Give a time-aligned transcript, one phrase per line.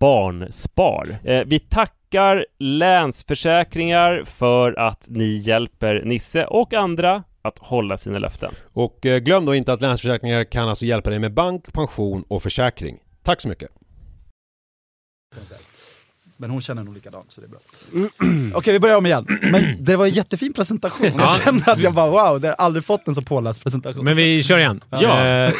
[0.00, 1.18] Barnspar.
[1.24, 8.54] Eh, vi tackar Länsförsäkringar för att ni hjälper Nisse och andra att hålla sina löften.
[8.72, 12.42] Och eh, glöm då inte att Länsförsäkringar kan alltså hjälpa dig med bank, pension och
[12.42, 12.98] försäkring.
[13.22, 13.70] Tack så mycket!
[16.36, 17.60] Men hon känner nog likadant så det är bra.
[18.58, 19.26] Okej vi börjar om igen.
[19.42, 21.12] Men det var en jättefin presentation.
[21.18, 24.04] Jag kände att jag bara wow, jag har aldrig fått en så påläst presentation.
[24.04, 24.84] Men vi kör igen.
[24.90, 25.26] Ja.
[25.26, 25.52] Eh,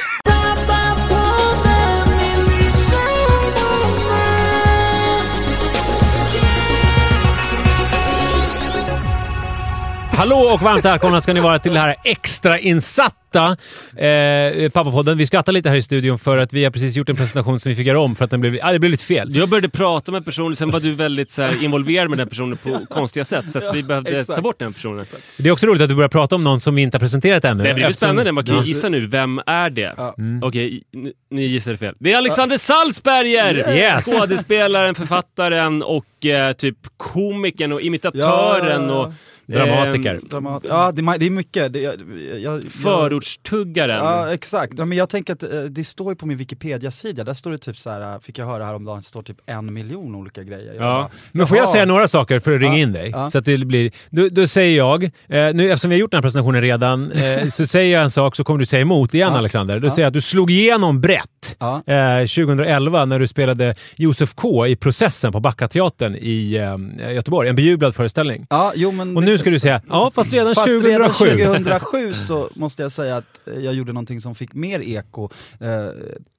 [10.12, 13.56] Hallå och varmt välkomna ska ni vara till det här extrainsatta
[13.96, 15.18] eh, Pappapodden.
[15.18, 17.70] Vi skrattar lite här i studion för att vi har precis gjort en presentation som
[17.70, 19.36] vi fick göra om för att den blev, ah, det blev lite fel.
[19.36, 22.56] Jag började prata med personen, sen var du väldigt så här, involverad med den personen
[22.56, 24.36] på konstiga sätt, så att vi behövde exakt.
[24.36, 25.06] ta bort den personen.
[25.36, 27.44] Det är också roligt att du börjar prata om någon som vi inte har presenterat
[27.44, 27.62] ännu.
[27.64, 29.94] Det blir eftersom- spännande, man kan ju gissa nu, vem är det?
[29.96, 30.14] Ja.
[30.42, 31.94] Okej, ni- ni gissade fel.
[31.98, 33.74] Det är Alexander Salzberger!
[33.76, 34.04] Yes!
[34.20, 38.94] Skådespelaren, författaren och eh, typ komikern och imitatören ja.
[38.94, 39.12] och
[39.50, 40.14] Dramatiker.
[40.14, 41.72] ehm, Dramat- Ja, det, det är mycket.
[41.72, 41.94] Det, jag,
[42.40, 43.96] jag, förortstuggaren.
[43.96, 44.72] Ja, exakt.
[44.78, 47.58] Ja, men jag tänker att eh, det står ju på min Wikipedia-sida, där står det
[47.58, 50.74] typ så här, eh, fick jag höra häromdagen, det står typ en miljon olika grejer.
[50.74, 50.80] Ja.
[50.80, 53.10] bara, Men får jag säga några saker för att ringa Ja, in dig?
[53.10, 53.30] ja.
[53.30, 53.90] Så att det blir...
[54.10, 57.48] Då, då säger jag, eh, nu eftersom vi har gjort den här presentationen redan, eh,
[57.50, 59.32] så säger jag en sak så kommer du säga emot igen.
[59.34, 59.80] Alexander.
[59.80, 61.82] Då säger jag att du slog igenom brett Ja.
[61.86, 66.56] eh, 2011 när du spelade Josef K i Processen på Backateatern i
[67.04, 67.48] eh, Göteborg.
[67.48, 68.46] En bejublad föreställning.
[68.50, 71.24] Ja, jo, men Och nu ska du säga, ja fast redan Fast 2007.
[71.24, 75.28] redan 2007 så måste jag säga att eh, jag gjorde någonting som fick mer eko,
[75.60, 75.88] eh,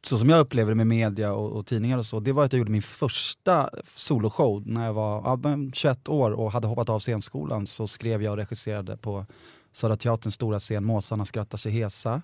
[0.06, 2.54] så som jag upplever det med media och, och tidningar och så, det var att
[2.54, 6.90] jag gjorde min första soloshow när jag var ja, men 21 år och hade hoppat
[6.90, 9.26] av scenskolan så skrev jag och regisserade på
[9.74, 12.22] Södra Teaterns stora scen Måsarna skrattar sig hesa.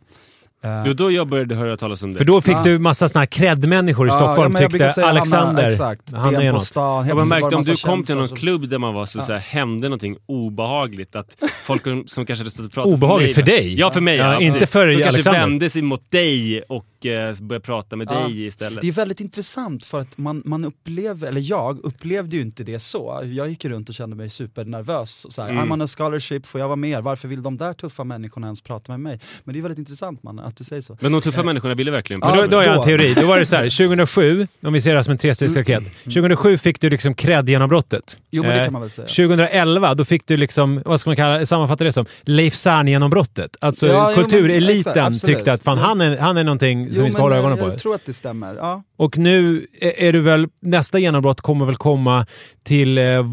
[0.63, 2.17] Eh, Jo, då jag började höra talas om det.
[2.17, 2.63] För då fick Ja.
[2.63, 6.35] du massa såna här cred-människor i ja, Stockholm brukar tyckte säga Alexander, Hanna, exakt, han
[6.35, 6.63] är något.
[6.63, 7.07] stan.
[7.07, 9.23] Jag var märkte om du kom till någon som- klubb där man var så, Ja.
[9.23, 11.15] så här, hände någonting obehagligt.
[11.15, 11.27] Att
[11.63, 13.79] folk som kanske hade stått och pratat Obehagligt med för dig?
[13.79, 14.17] Ja, för mig.
[14.17, 15.39] Ja, Ja, inte för De kanske Alexander.
[15.39, 18.19] vände sig mot dig och eh, började prata med Ja.
[18.27, 18.81] dig istället.
[18.81, 22.79] Det är väldigt intressant för att man, man upplever, eller jag upplevde ju inte det
[22.79, 23.21] så.
[23.33, 25.25] Jag gick runt och kände mig supernervös.
[25.29, 25.63] Så här, Mm.
[25.69, 27.03] I'm on a scholarship, får jag vara med?
[27.03, 29.19] Varför vill de där tuffa människorna ens prata med mig?
[29.43, 30.97] Men det är väldigt intressant man, att du säger så.
[31.01, 33.13] Men de tuffa människorna ville verkligen Ja, Men då, då har jag en teori.
[33.21, 35.83] Då var det så här, 2007, om vi ser det här som en trestegsraket.
[36.03, 38.17] 2007 fick du liksom cred-genombrottet.
[38.31, 39.07] Jo men det Eh, kan man väl säga.
[39.07, 42.05] 2011, då fick du liksom, vad ska man kalla sammanfatta det som?
[42.21, 43.55] Leif Zahn-genombrottet.
[43.61, 46.99] Alltså Ja, jo, men kultureliten exakt, tyckte att fan, han, är, han är någonting som
[46.99, 47.63] Jo, vi ska hålla eh, ögonen på.
[47.67, 48.55] Jag tror att det stämmer.
[48.55, 48.83] Ja.
[48.97, 52.25] Och nu är du väl, nästa genombrott kommer väl komma
[52.63, 53.25] till, eh, ja,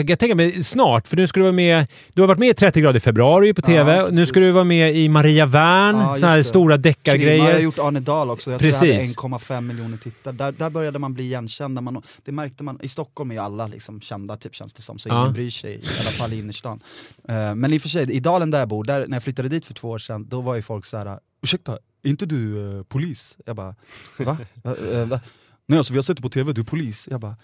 [0.00, 2.54] jag tänker mig snart, för nu ska du vara med, du har varit med i
[2.54, 4.28] 30 grader i februari på TV, Ja, nu precis.
[4.28, 7.58] ska du vara med i Maria Wern, Ja, såna här stora Krim, Jag har deckargrejer.
[7.60, 9.16] gjort Arne Dahl också, jag tror jag Precis.
[9.22, 10.34] hade 1,5 miljoner tittare.
[10.34, 11.80] Där, där började man bli igenkända.
[11.80, 14.98] Man, det märkte man, I Stockholm är ju alla liksom kända typ känns det som,
[14.98, 15.20] så Ja.
[15.22, 16.80] ingen bryr sig, i alla fall i innerstan.
[17.28, 19.48] Eh, men i och för sig, i Dalen där jag bor, där, när jag flyttade
[19.48, 22.76] dit för två år sedan, då var ju folk så här: ursäkta, är inte du
[22.78, 23.36] eh, polis?
[23.46, 23.74] Jag bara,
[24.18, 24.36] va?
[24.64, 25.04] va?
[25.04, 25.20] Va?
[25.66, 27.08] Nej alltså vi har sett det på TV, du är polis.
[27.10, 27.36] Jag bara,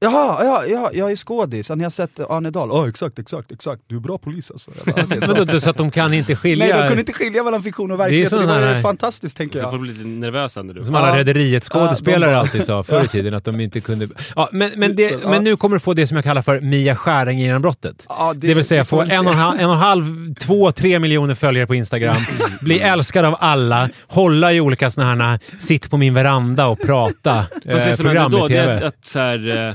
[0.00, 2.68] Jaha, ja, ja, jag är skådis, ni har sett Arne Dahl?
[2.72, 4.70] Ja exakt, exakt, exakt, du är bra polis alltså.
[4.86, 6.66] Bara, "Okej, så." Då, så att de kan inte skilja...
[6.66, 9.36] Nej de kunde inte skilja mellan fiktion och verklighet, det, sån det var här- fantastiskt
[9.36, 9.70] tänker Så jag.
[9.70, 10.84] får du bli lite nervösa nu.
[10.84, 11.16] Som alla Ja.
[11.18, 14.08] Rederiet skådespelare bara- alltid sa förr i tiden, att de inte kunde...
[14.36, 16.96] Ja, men, men, det, men nu kommer du få det som jag kallar för Mia
[16.96, 18.06] Skäring-genombrottet.
[18.08, 20.72] Ja, Det, vill säga får få en och, en, halv, en och en halv, två,
[20.72, 22.16] tre miljoner följare på Instagram,
[22.60, 27.44] bli älskad av alla, hålla i olika såna här sitt på min veranda och prata
[27.50, 28.74] Fast det eh, i då, det är TV.
[28.74, 29.74] att, att så här, eh,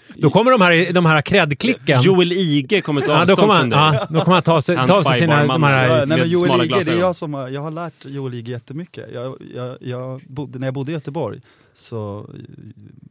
[0.15, 2.01] Då kommer de här, de här cred-klicken.
[2.01, 3.99] Joel Ige kommer ta ja, då avstånd kommer från han, dig.
[4.01, 5.45] ja, då kommer han ta sig, ta sig sina...
[5.47, 7.71] De här, Ja, nej, men Joel smala Ige, det är jag som har, jag har
[7.71, 9.05] lärt Joel Ige jättemycket.
[9.13, 11.41] Jag, jag, jag bodde, när jag bodde i Göteborg
[11.75, 12.29] så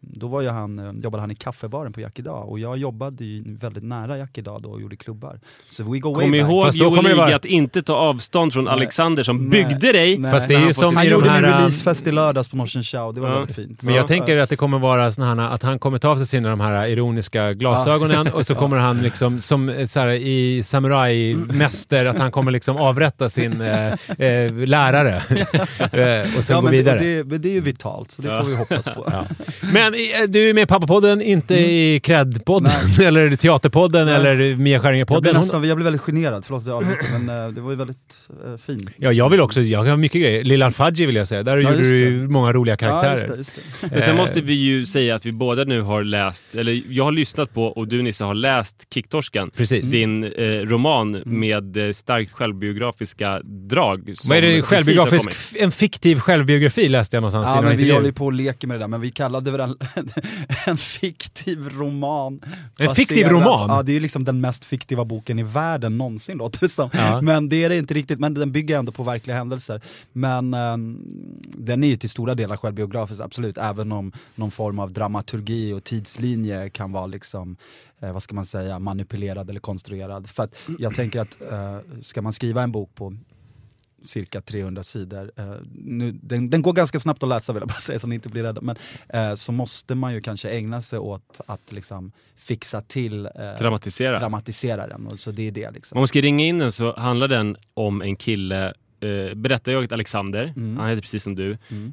[0.01, 3.25] då var ju han, eh, jobbade han i kaffebaren på Jack idag och jag jobbade
[3.25, 5.41] ju väldigt nära Jack idag då och gjorde klubbar.
[5.71, 8.65] Så we go Kom ihåg Fast Joel kommer Ige vara- att inte ta avstånd från
[8.65, 8.73] Nej.
[8.75, 9.49] Alexander som Nej.
[9.65, 10.19] byggde dig.
[10.19, 10.33] Nej.
[10.33, 11.41] Fast det är ju som Han gjorde här...
[11.43, 13.35] min äh, releasefest i lördags på Norsen Chow, det var Ja.
[13.39, 13.83] väldigt fint.
[13.83, 14.43] Men jag Så, tänker ja.
[14.43, 16.87] att det kommer vara såna här, att han kommer ta av sig sina de här
[16.91, 22.31] ironiska glasögonen och så kommer han liksom som eh, så här, i samurajmäster att han
[22.33, 23.87] kommer liksom avrätta sin eh,
[24.19, 25.15] eh, lärare
[25.93, 26.99] eh, och sen Ja, gå men, vidare.
[26.99, 29.07] det, det, men det är ju vitalt, så det får vi hoppas på.
[29.13, 29.27] Ja.
[29.73, 34.15] Men eh, du är med i Pappapodden, inte i Cred-podden eller Teaterpodden Nej.
[34.15, 35.27] eller Mia Jag Skäringer-podden.
[35.27, 37.77] Hon- nästan, jag blev väldigt generad, förlåt att jag avbryter, men eh, det var ju
[37.77, 38.91] väldigt uh, fint.
[38.97, 40.45] Ja, jag vill också, jag har mycket grejer.
[40.45, 43.13] Lilla Fadji vill jag säga, där Ja, gjorde du många roliga Ja, karaktärer.
[43.17, 43.89] just det, just det.
[43.93, 47.05] Men sen Eh, måste vi ju säga att vi båda nu har läst, eller jag
[47.05, 49.51] har lyssnat på och du Nisse har läst Kicktorskan.
[49.57, 49.91] Precis.
[49.91, 54.15] Din eh, roman med eh, starkt självbiografiska drag.
[54.29, 54.63] Vad är det?
[54.63, 58.69] Självbiografisk, en fiktiv självbiografi läste jag någonstans Ja men vi håller ju på och leker
[58.69, 59.77] med det där, men vi kallade väl en,
[60.67, 62.41] en fiktiv roman.
[62.79, 63.71] En fiktiv roman?
[63.71, 66.91] Ja, det är ju liksom den mest fiktiva boken i världen någonsin låter det som.
[66.93, 67.21] Ja.
[67.23, 69.81] Men det är det inte riktigt, men den bygger ändå på verkliga händelser.
[70.13, 70.99] Men ehm,
[71.43, 73.59] den är ju till stora delar självbiografisk, absolut.
[73.59, 77.57] Även om någon form av dramaturgi och tidslinje kan vara liksom
[78.01, 80.31] eh, vad ska man säga, manipulerad eller konstruerad.
[80.31, 83.17] För att jag tänker att eh, ska man skriva en bok på
[84.05, 85.31] cirka 300 sidor.
[85.37, 88.15] Eh, nu, den, den går ganska snabbt att läsa vill jag bara säga så ni
[88.15, 88.61] inte blir rädda.
[88.61, 88.77] Men
[89.09, 94.19] eh, så måste man ju kanske ägna sig åt att liksom fixa till, eh, Dramatisera.
[94.19, 95.07] dramatisera den.
[95.07, 95.97] Och så det är det liksom.
[95.97, 98.67] Om man ska ringa in den så handlar den om en kille,
[99.01, 100.77] eh, berättar jag Alexander, Mm.
[100.77, 101.59] han heter precis som du.
[101.69, 101.93] Mm.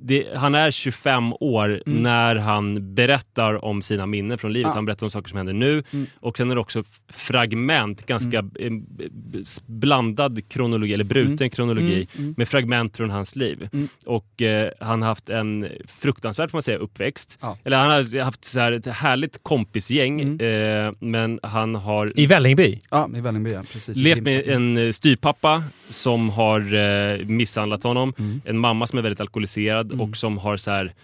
[0.00, 2.02] Eh, det, han är 25 år Mm.
[2.02, 4.70] när han berättar om sina minnen från livet.
[4.70, 4.74] Ah.
[4.74, 6.06] Han berättar om saker som händer nu Mm.
[6.20, 11.50] och sen är det också fragment, ganska eh, b- b- blandad kronologi, eller bruten Mm.
[11.50, 12.34] kronologi Mm, mm.
[12.36, 13.68] med fragment från hans liv.
[13.72, 13.88] Mm.
[14.06, 17.38] Och eh, han har haft en fruktansvärd, får man säga, uppväxt.
[17.40, 17.58] Ja.
[17.64, 20.86] Eller han har haft så här ett härligt kompisgäng, Mm.
[20.86, 22.78] eh, men han har I Vällingby?
[22.90, 23.96] Ja, i Vällingby ja, precis.
[23.96, 28.40] levt med en eh, styvpappa som har eh, misshandlat honom, Mm.
[28.44, 30.00] en mamma som är väldigt alkoholiserad Mm.
[30.00, 30.94] och som har så här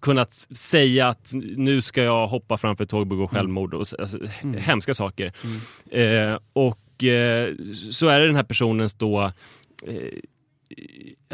[0.00, 3.74] kunnat säga att nu ska jag hoppa framför ett tåg och begå självmord.
[3.74, 4.60] Och, alltså, Mm.
[4.60, 5.32] Hemska saker.
[5.90, 7.54] Eh, och eh,
[7.90, 9.32] så är det den här personens då
[9.86, 10.18] eh,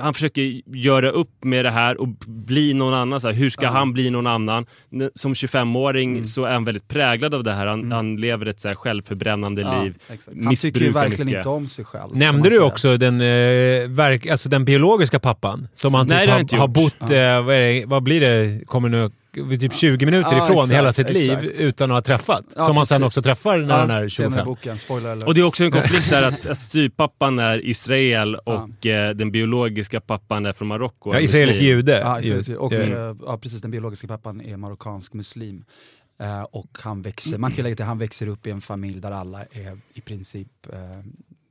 [0.00, 3.21] han försöker göra upp med det här och bli någon annan.
[3.21, 3.71] Så här, hur ska Ja.
[3.71, 4.66] han bli någon annan?
[5.14, 6.25] Som 25-åring Mm.
[6.25, 7.66] så är han väldigt präglad av det här.
[7.66, 7.92] Han, Mm.
[7.92, 9.95] han lever ett så här självförbrännande Ja, liv.
[10.09, 10.37] exakt.
[10.45, 11.38] Han tycker ju verkligen mycket.
[11.38, 12.16] inte om sig själv.
[12.16, 13.26] Nämnde du också den, eh,
[13.88, 15.69] verk, alltså den biologiska pappan?
[15.75, 16.75] Som han Nej, typ har har, inte har gjort.
[16.99, 19.11] bott, eh, vad, är det, vad blir det, kommer nu
[19.61, 21.61] typ 20 minuter Ja, ifrån exakt, hela sitt liv exakt.
[21.61, 22.45] utan att ha träffat.
[22.57, 24.45] Ja, som han sen också träffar när han är senare i 25.
[24.45, 24.78] boken.
[25.26, 29.30] Och det är också en konflikt där att, att styvpappan är Israel och eh, den
[29.30, 31.14] biologiska pappan är från Marocko.
[31.14, 31.76] Ja, israelisk muslim.
[31.76, 32.00] jude.
[32.00, 32.73] Ja, israelisk- och
[33.26, 35.64] ja, precis, den biologiska pappan är marockansk muslim.
[36.20, 39.11] Eh, och han växer, man kan lägga till, han växer upp i en familj där
[39.11, 41.00] alla är i princip eh,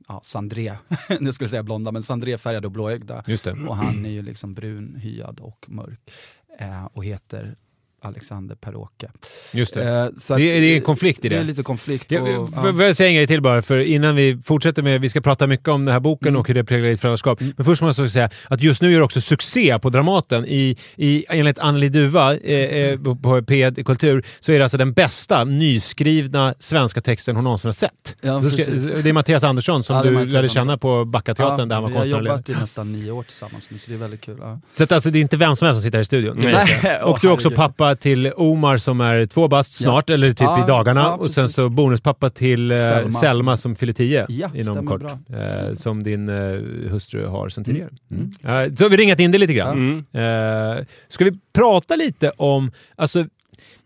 [0.08, 0.72] ja, sandré,
[1.20, 3.24] nu skulle jag säga blonda, men sandréfärgade och blåögda.
[3.26, 3.52] Just det.
[3.52, 6.10] Och han är ju liksom brunhyad och mörk.
[6.58, 7.56] Eh, och heter
[8.02, 9.08] Alexander Per-Åke.
[9.52, 9.82] Just det.
[9.82, 11.34] Eh, Det att- är- det är en konflikt i det.
[11.34, 12.12] Det är lite konflikt.
[12.12, 15.00] Jag, och, får får jag säga en grej till bara, för innan vi fortsätter med,
[15.00, 16.40] vi ska prata mycket om den här boken Mm.
[16.40, 17.40] och hur det präglar ditt föräldraskap.
[17.56, 20.44] Men först måste jag säga att just nu gör också succé på Dramaten.
[20.46, 24.76] I, i, enligt Anneli Duva eh, eh, på- på P1 Kultur så är det alltså
[24.78, 28.16] den bästa nyskrivna svenska texten hon någonsin har sett.
[28.20, 28.62] Ja, ska,
[29.02, 31.96] det är Mattias Andersson som Ja, du lärde känna på Backateatern där han var vi
[31.96, 32.28] har konstnärlig.
[32.30, 34.36] jobbat i nästan nio år tillsammans nu, så det är väldigt kul.
[34.40, 34.60] Ja.
[34.72, 36.38] Så att alltså, det är inte vem som helst som sitter här i studion.
[36.42, 37.00] Nej.
[37.02, 37.54] Och du är också åh,
[37.94, 41.00] till Omar som är två bast snart, eller typ Ja, i dagarna.
[41.00, 45.00] ja, och sen så bonuspappa till eh, Selma, Selma som fyller tio Ja, inom kort.
[45.00, 45.38] bra.
[45.40, 47.90] Eh, som din eh, hustru har sedan tidigare.
[48.10, 48.30] Mm.
[48.42, 50.04] Eh, så har vi ringat in det lite grann.
[50.12, 50.78] Mm.
[50.78, 53.24] Eh, ska vi prata lite om, alltså,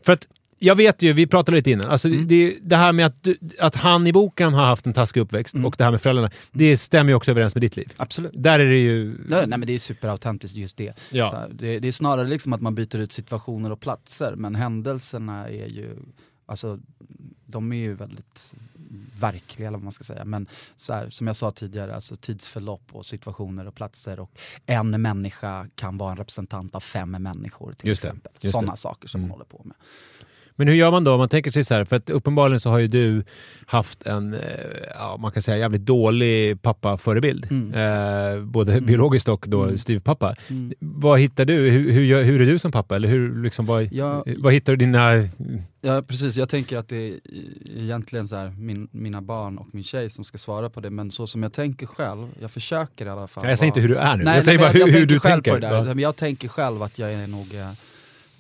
[0.07, 0.27] för att
[0.65, 2.29] jag vet ju, vi pratade lite innan, alltså, Mm.
[2.29, 3.27] det, det här med att,
[3.59, 5.67] att han i boken har haft en taskig uppväxt Mm.
[5.67, 7.93] och det här med föräldrarna, det stämmer ju också överens med ditt liv.
[7.97, 8.33] Absolut.
[8.35, 9.05] Där är det ju...
[9.29, 10.93] Nej, nej men det är superautentiskt just det.
[11.11, 11.31] Ja.
[11.33, 11.79] här, det.
[11.79, 15.97] Det är snarare liksom att man byter ut situationer och platser men händelserna är ju,
[16.47, 16.79] alltså
[17.47, 18.55] de är ju väldigt
[19.21, 20.25] verkliga eller vad man ska säga.
[20.25, 24.31] Men så här, som jag sa tidigare, alltså tidsförlopp och situationer och platser och
[24.67, 28.33] en människa kan vara en representant av fem människor till Just exempel.
[28.51, 29.29] Sådana saker som Mm.
[29.29, 29.77] man håller på med.
[30.57, 32.71] Men hur gör man då om man tänker sig så här, för att uppenbarligen så
[32.71, 33.25] har ju du
[33.67, 34.41] haft en, eh,
[34.95, 37.47] ja, man kan säga jävligt dålig pappaförebild.
[37.51, 37.75] Mm.
[38.39, 39.79] Eh, både biologiskt och då Mm.
[39.79, 40.35] styvpappa.
[40.51, 40.73] Mm.
[40.81, 41.71] Vad hittar du?
[41.71, 42.97] Hur, hur, hur är du som pappa?
[42.97, 44.25] Eller hur, liksom, vad, Ja.
[44.39, 45.29] vad hittar du dina...
[45.81, 47.15] Ja precis, jag tänker att det är
[47.77, 51.11] egentligen så här, min, mina barn och min tjej som ska svara på det men
[51.11, 53.49] så som jag tänker själv, jag försöker i alla fall.
[53.49, 55.01] jag säger inte vara- hur du är nu, Nej, jag säger nej, bara men hur,
[55.01, 55.51] hur du själv tänker.
[55.53, 55.87] På det där.
[55.87, 56.01] Ja.
[56.01, 57.71] Jag tänker själv att jag är nog eh,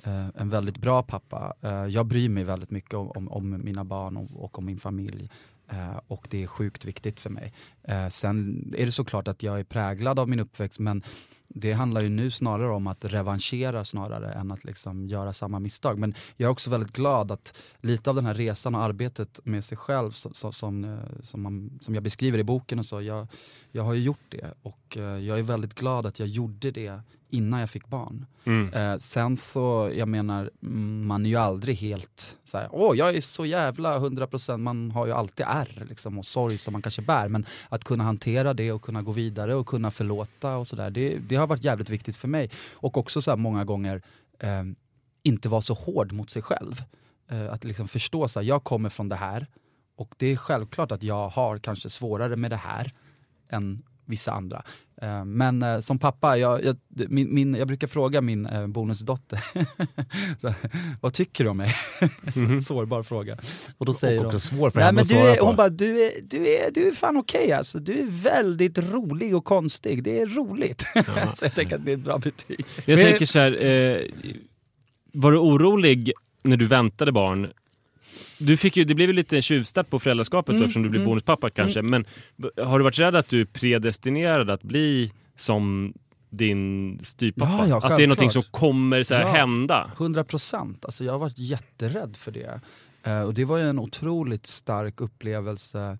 [0.04, 1.54] Eh, en väldigt bra pappa.
[1.60, 4.78] Eh, jag bryr mig väldigt mycket om, om, om mina barn och, och om min
[4.78, 5.30] familj.
[5.70, 7.52] Eh, och det är sjukt viktigt för mig.
[7.82, 11.02] Eh, sen är det såklart att jag är präglad av min uppväxt men
[11.48, 15.98] det handlar ju nu snarare om att revanschera snarare än att liksom göra samma misstag.
[15.98, 19.64] Men jag är också väldigt glad att lite av den här resan och arbetet med
[19.64, 23.02] sig själv så, så, som, eh, som, man, som jag beskriver i boken och så,
[23.02, 23.26] jag,
[23.72, 27.00] jag har ju gjort det och eh, jag är väldigt glad att jag gjorde det
[27.34, 28.26] innan jag fick barn.
[28.44, 28.72] Mm.
[28.72, 30.50] Eh, sen så, jag menar,
[31.04, 35.12] man är ju aldrig helt såhär, åh jag är så jävla 100%, man har ju
[35.12, 37.28] alltid ärr liksom, och sorg som man kanske bär.
[37.28, 41.18] Men att kunna hantera det och kunna gå vidare och kunna förlåta och sådär, det,
[41.18, 42.50] det har varit jävligt viktigt för mig.
[42.74, 44.02] Och också så här många gånger
[44.38, 44.62] eh,
[45.22, 46.82] inte vara så hård mot sig själv.
[47.30, 49.46] Eh, att liksom förstå så här, jag kommer från det här
[49.96, 52.92] och det är självklart att jag har kanske svårare med det här
[53.48, 54.62] än vissa andra.
[55.02, 56.76] Eh, Men eh, som pappa, jag, jag,
[57.10, 59.44] min, min, jag brukar fråga min eh, bonusdotter,
[60.40, 60.54] så
[61.00, 61.74] vad tycker du om mig?
[62.36, 62.60] Mhm.
[62.60, 63.38] Sårbar fråga.
[63.78, 65.46] Och då säger Och hon, svår för Nej, henne men att du svara är, på.
[65.46, 67.78] hon bara, du är, du är, du är fan okej alltså.
[67.78, 70.02] Du är väldigt rolig och konstig.
[70.02, 70.80] Det är roligt.
[71.34, 72.64] så jag tänker att det är ett bra betyg.
[72.86, 74.00] Jag Men- tänker så här, eh,
[75.12, 77.50] var du orolig när du väntade barn?
[78.46, 81.00] Du fick ju, det blev ju lite tjuvstart på föräldraskapet Mm, då, eftersom du blev
[81.02, 81.08] mm.
[81.10, 81.82] bonuspappa kanske.
[81.82, 82.04] Men
[82.36, 85.94] v- har du varit rädd att du är predestinerad att bli som
[86.30, 87.52] din styvpappa?
[87.52, 89.28] Ja, ja, att det är någonting som kommer så här Ja.
[89.32, 89.90] hända?
[89.96, 90.84] 100 procent.
[90.84, 92.60] Alltså jag har varit jätterädd för det.
[93.04, 95.98] Eh, och det var ju en otroligt stark upplevelse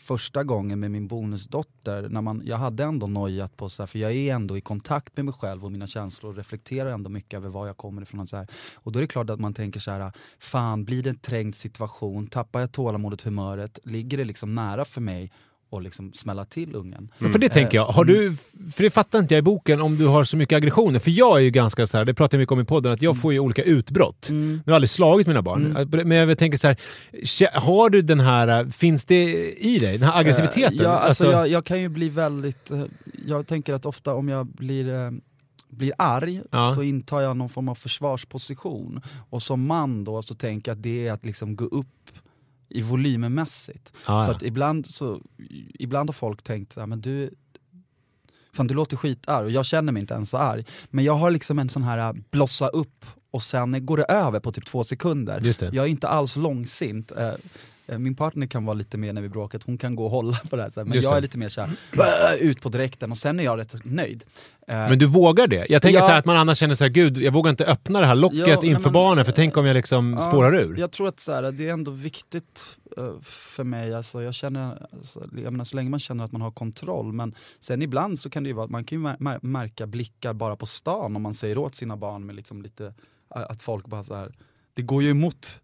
[0.00, 2.08] första gången med min bonusdotter.
[2.08, 5.16] När man, jag hade ändå nojat på, så här, för jag är ändå i kontakt
[5.16, 8.20] med mig själv och mina känslor och reflekterar ändå mycket över var jag kommer ifrån.
[8.20, 8.46] Och så här.
[8.74, 11.54] Och då är det klart att man tänker så här, fan blir det en trängd
[11.54, 15.32] situation, tappar jag tålamodet, humöret, ligger det liksom nära för mig
[15.72, 17.08] att liksom smälla till ungen?
[17.18, 17.84] Ja, För det tänker jag.
[17.86, 18.36] Har du,
[18.72, 20.98] för det fattar inte jag i boken om du har så mycket aggressioner.
[20.98, 23.02] För jag är ju ganska så här, det pratar jag mycket om i podden, att
[23.02, 24.28] jag får ju olika utbrott.
[24.28, 24.48] Mm.
[24.48, 25.88] Nu har jag aldrig slagit mina barn.
[26.08, 29.24] Men jag tänker så här, har du den här, finns det
[29.58, 30.78] i dig, den här aggressiviteten?
[30.78, 32.82] Eh, Ja, alltså, jag, jag kan ju bli väldigt, eh,
[33.26, 35.10] jag tänker att ofta om jag blir eh,
[35.70, 36.74] blir arg Ja.
[36.74, 39.00] så intar jag någon form av försvarsposition.
[39.30, 41.86] Och som man då så tänker jag att det är att liksom gå upp
[42.70, 43.92] i volymmässigt.
[44.06, 45.20] Ja, Så att ibland, så,
[45.74, 47.30] ibland har folk tänkt men du,
[48.52, 50.64] fan du låter skitarg och jag känner mig inte ens så arg.
[50.90, 54.40] Men jag har liksom en sån här äh, blossa upp och sen går det över
[54.40, 55.40] på typ två sekunder.
[55.74, 57.12] Jag är inte alls långsint.
[57.90, 60.10] Eh, Min partner kan vara lite mer när vi bråkar, att hon kan gå och
[60.10, 60.70] hålla på det här.
[60.84, 61.16] Men Just jag det.
[61.16, 61.70] är lite mer såhär,
[62.40, 64.24] ut på direkten och sen är jag rätt nöjd.
[64.68, 65.66] Eh, Men du vågar det?
[65.68, 66.06] Jag tänker Ja.
[66.06, 68.38] så att man annars känner så här, gud, jag vågar inte öppna det här locket
[68.48, 70.76] Ja, inför men- barnen, för tänk om jag liksom Ja, spårar ur.
[70.78, 72.62] Jag tror att så här, det är ändå viktigt
[72.96, 76.40] eh, för mig, alltså, jag känner, alltså, jag menar, så länge man känner att man
[76.40, 77.12] har kontroll.
[77.12, 80.32] Men sen ibland så kan det ju vara, man kan ju mär- mär- märka blickar
[80.32, 82.94] bara på stan om man säger åt sina barn med liksom lite,
[83.28, 84.32] att folk bara så här.
[84.74, 85.60] det går ju emot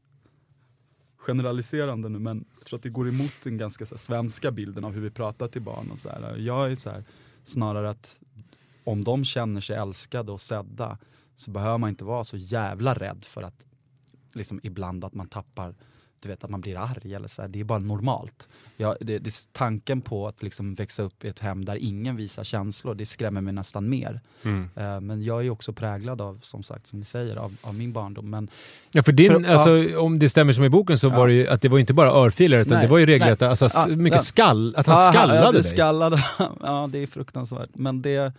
[1.26, 4.84] generaliserande nu men jag tror att det går emot den ganska så här, svenska bilden
[4.84, 5.90] av hur vi pratar till barn.
[5.90, 6.36] Och så här.
[6.36, 7.04] Jag är så här,
[7.44, 8.20] snarare att
[8.84, 10.98] om de känner sig älskade och sedda
[11.36, 13.64] så behöver man inte vara så jävla rädd för att
[14.32, 15.74] liksom ibland att man tappar
[16.26, 18.48] du vet att man blir arg eller så här, det är bara normalt.
[18.76, 22.44] Ja, det, det, tanken på att liksom växa upp i ett hem där ingen visar
[22.44, 24.20] känslor, det skrämmer mig nästan mer.
[24.42, 24.68] Mm.
[24.76, 27.92] Eh, men jag är också präglad av, som sagt, som ni säger, av, av min
[27.92, 28.30] barndom.
[28.30, 28.48] Men
[28.90, 31.16] Ja, för din, För- alltså, om det stämmer som i boken så Ja.
[31.16, 33.36] var det ju att det var inte bara örfilar utan Nej, det var ju nej.
[33.40, 34.22] alltså, Ja, mycket ja.
[34.22, 35.64] skall, att han Ja, skallade dig.
[35.64, 36.20] skallad.
[36.60, 37.70] ja, det är fruktansvärt.
[37.74, 38.32] Men det...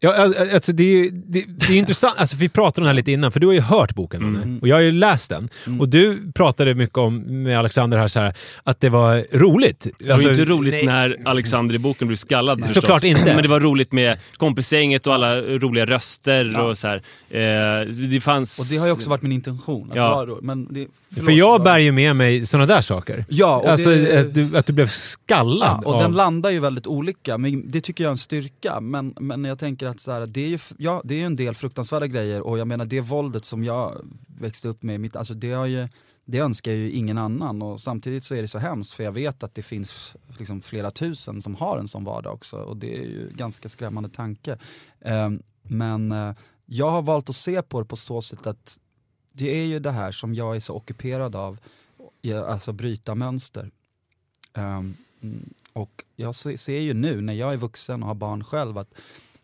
[0.00, 2.94] Ja, al- alltså det, är, det, det är intressant, alltså vi pratade om det här
[2.94, 4.58] lite innan, för du har ju hört boken Mm.
[4.58, 5.48] och jag har ju läst den.
[5.66, 5.80] Mm.
[5.80, 8.34] Och du pratade mycket om, med Alexander här, så här
[8.64, 9.86] att det var roligt.
[9.98, 12.74] Det var ju inte roligt när Alexander i boken blev skallad förstås.
[12.74, 13.24] Såklart inte.
[13.24, 16.62] Men det var roligt med kompisgänget och alla roliga röster Ja.
[16.62, 16.96] och så här.
[17.30, 18.58] Eh, det fanns...
[18.58, 19.90] Och det har ju också varit min intention.
[19.90, 20.08] Att Ja.
[20.26, 20.86] vara men det,
[21.20, 23.24] förlåt, För jag bär ju med mig sådana där saker.
[23.28, 26.00] Ja, och alltså det, att, du, att du blev skallad Ja, och av...
[26.00, 28.80] den landar ju väldigt olika, men det tycker jag är en styrka.
[28.80, 31.36] Men, men jag tänker att så här, det är ju ja, det är ju en
[31.36, 34.06] del fruktansvärda grejer och jag menar det våldet som jag
[34.40, 35.88] växte upp med, mitt, alltså det, har ju,
[36.24, 39.42] det önskar ju ingen annan och samtidigt så är det så hemskt för jag vet
[39.42, 43.02] att det finns liksom flera tusen som har en sån vardag också och det är
[43.02, 44.58] ju ganska skrämmande tanke.
[45.04, 46.32] Ehm, men eh,
[46.66, 48.78] jag har valt att se på det på så sätt att
[49.36, 51.58] det är ju det här som jag är så ockuperad av,
[52.46, 53.70] alltså bryta mönster.
[54.54, 54.94] Mm,
[55.72, 58.94] och jag se- ser ju nu när jag är vuxen och har barn själv att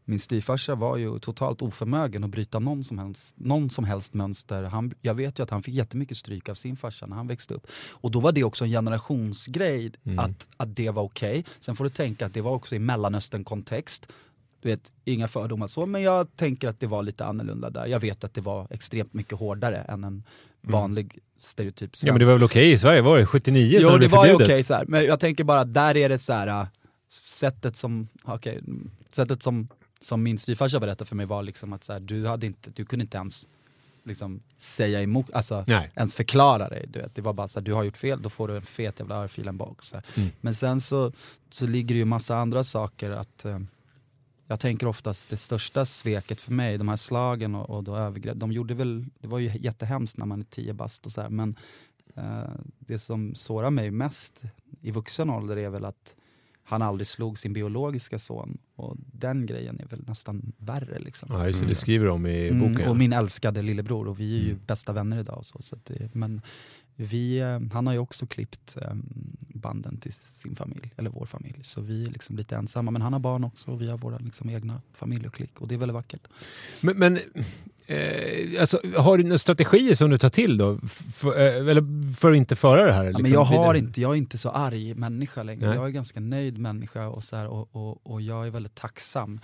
[0.05, 4.63] min styvfarsa var ju totalt oförmögen att bryta någon som helst, någon som helst mönster.
[4.63, 7.55] Han, jag vet ju att han fick jättemycket stryk av sin farsa när han växte
[7.55, 7.67] upp.
[7.93, 10.19] Och då var det också en generationsgrej Mm.
[10.19, 11.45] att, att det var okej.
[11.61, 14.09] Sen får du tänka att det var också i Mellanöstern-kontext.
[14.62, 17.87] Du vet, inga fördomar så, men jag tänker att det var lite annorlunda där.
[17.87, 20.25] Jag vet att det var extremt mycket hårdare än en
[20.61, 22.07] vanlig stereotyp Mm.
[22.07, 23.00] Ja men det var väl okej i Sverige?
[23.00, 24.54] Var det 79 som Jo det det blev var ju förbjudet?
[24.54, 24.85] okej så här.
[24.88, 26.66] men jag tänker bara att där är det så här äh,
[27.26, 29.69] sättet som, okej, mm, sättet som,
[30.00, 32.85] som min styvfarsa berättade för mig var liksom att så här, du, hade inte, du
[32.85, 33.49] kunde inte ens
[34.04, 35.90] liksom säga emot, alltså Nej.
[35.95, 36.87] ens förklara dig.
[36.88, 37.14] Du vet.
[37.14, 39.16] Det var bara så här, du har gjort fel, då får du en fet jävla
[39.16, 39.78] örfil en bak.
[40.14, 40.31] Mm.
[40.40, 41.12] Men sen så,
[41.50, 43.59] så ligger det ju massa andra saker att eh,
[44.53, 48.37] jag tänker oftast det största sveket för mig, de här slagen och, och då övergrepp,
[48.37, 51.29] de gjorde väl, det var ju jättehemskt när man är tio bast och så här,
[51.29, 51.57] men
[52.17, 54.43] eh, det som sårar mig mest
[54.81, 56.15] i vuxen ålder är väl att
[56.65, 61.29] han aldrig slog sin biologiska son och den grejen är väl nästan värre liksom.
[61.33, 62.89] Ja just det, det skriver de i Mm, boken.
[62.89, 64.61] och min älskade lillebror och vi är ju Mm.
[64.67, 65.39] bästa vänner idag.
[65.39, 66.41] Och så, så det, men
[66.97, 68.95] vi, eh, han har ju också klippt eh,
[69.55, 71.61] banden till sin familj, eller vår familj.
[71.62, 72.90] Så vi är liksom lite ensamma.
[72.90, 75.61] Men han har barn också och vi har våra liksom egna familj och klick.
[75.61, 76.29] Och det är väldigt vackert.
[76.81, 77.19] Men, men
[77.87, 80.79] eh, alltså, har du några strategier som du tar till då?
[80.88, 83.05] För, eh, eller för att inte föra det här?
[83.05, 85.66] Ja, liksom, men jag, har inte, jag är inte så arg människa längre.
[85.66, 85.77] Nej.
[85.77, 89.40] Jag är ganska nöjd människa och, så här, och, och, och jag är väldigt tacksam.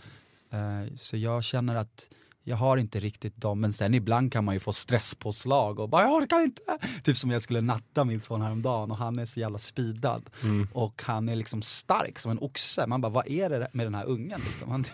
[0.51, 2.09] Eh, så jag känner att
[2.49, 6.03] jag har inte riktigt dem, men sen ibland kan man ju få stresspåslag och bara
[6.03, 6.63] jag orkar inte.
[7.03, 10.23] Typ som jag skulle natta min son häromdagen och han är så jävla speedad.
[10.43, 10.69] Mm.
[10.73, 12.87] Och han är liksom stark som en oxe.
[12.87, 14.41] Man bara, vad är det med den här ungen?
[14.47, 14.71] Liksom?
[14.71, 14.85] Han,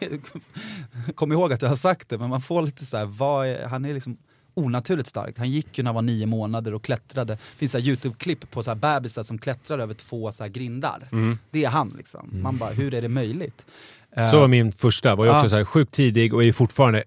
[1.14, 3.66] kom ihåg att jag har sagt det, men man får lite så här, vad är,
[3.66, 4.16] han är liksom
[4.54, 5.38] onaturligt stark.
[5.38, 7.32] Han gick ju när han var nio månader och klättrade.
[7.32, 11.08] Det finns Youtube-klipp på så här bebisar som klättrar över två så här grindar.
[11.12, 11.38] Mm.
[11.50, 12.28] Det är han liksom.
[12.42, 13.66] Man bara, hur är det möjligt?
[14.30, 15.48] Så var Eh, min första, var ju också Ja.
[15.48, 17.04] så här, sjukt tidig och är fortfarande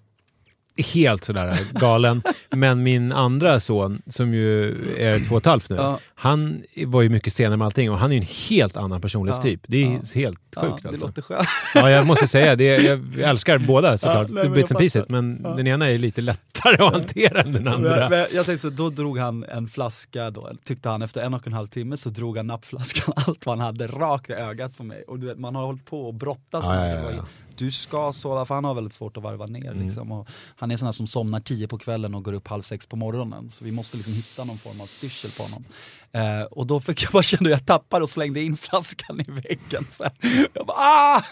[0.77, 2.21] helt sådär galen.
[2.49, 5.99] Men min andra son, som ju är två och ett halvt nu, Ja.
[6.15, 9.61] han var ju mycket senare med allting och han är ju en helt annan personlighetstyp.
[9.67, 9.99] Det är Ja.
[10.15, 11.05] helt ja, sjukt det alltså.
[11.07, 11.47] låter skönt.
[11.75, 12.65] Ja, jag måste säga det.
[12.83, 15.49] Jag älskar båda såklart, men bits and pieces, men Ja.
[15.49, 18.09] den ena är lite lättare att hantera än den andra.
[18.09, 21.47] Men, jag tänkte så, då drog han en flaska, då, tyckte han efter en och
[21.47, 24.83] en halv timme så drog han nappflaskan, allt vad han hade, rakt i ögat på
[24.83, 25.03] mig.
[25.07, 27.23] Och du vet, man har hållit på och brottas Ja, med ja, det.
[27.57, 29.71] Du ska sova, för han har väldigt svårt att varva ner.
[29.71, 29.83] Mm.
[29.83, 30.25] Liksom.
[30.55, 32.95] Han är sån här som somnar tio på kvällen och går upp halv sex på
[32.95, 33.49] morgonen.
[33.49, 35.65] Så vi måste liksom hitta någon form av styrsel på honom.
[36.11, 39.31] Eh, och då fick jag bara känna hur jag tappade och slängde in flaskan i
[39.31, 39.85] väggen.
[39.89, 40.13] Så här.
[40.53, 41.23] Jag bara ah!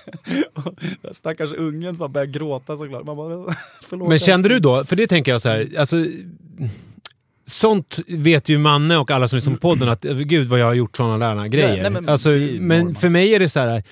[1.04, 3.06] Och stackars ungen som började gråta såklart.
[3.06, 6.06] Man bara, Förlåt, Men kände du älskling." då, för det tänker jag så här, alltså,
[7.48, 10.74] sånt vet ju Manne och alla som lyssnar på podden att gud vad jag har
[10.74, 11.68] gjort sådana där grejer.
[11.68, 13.84] Nej, nej, men alltså, är men för mig är det så här.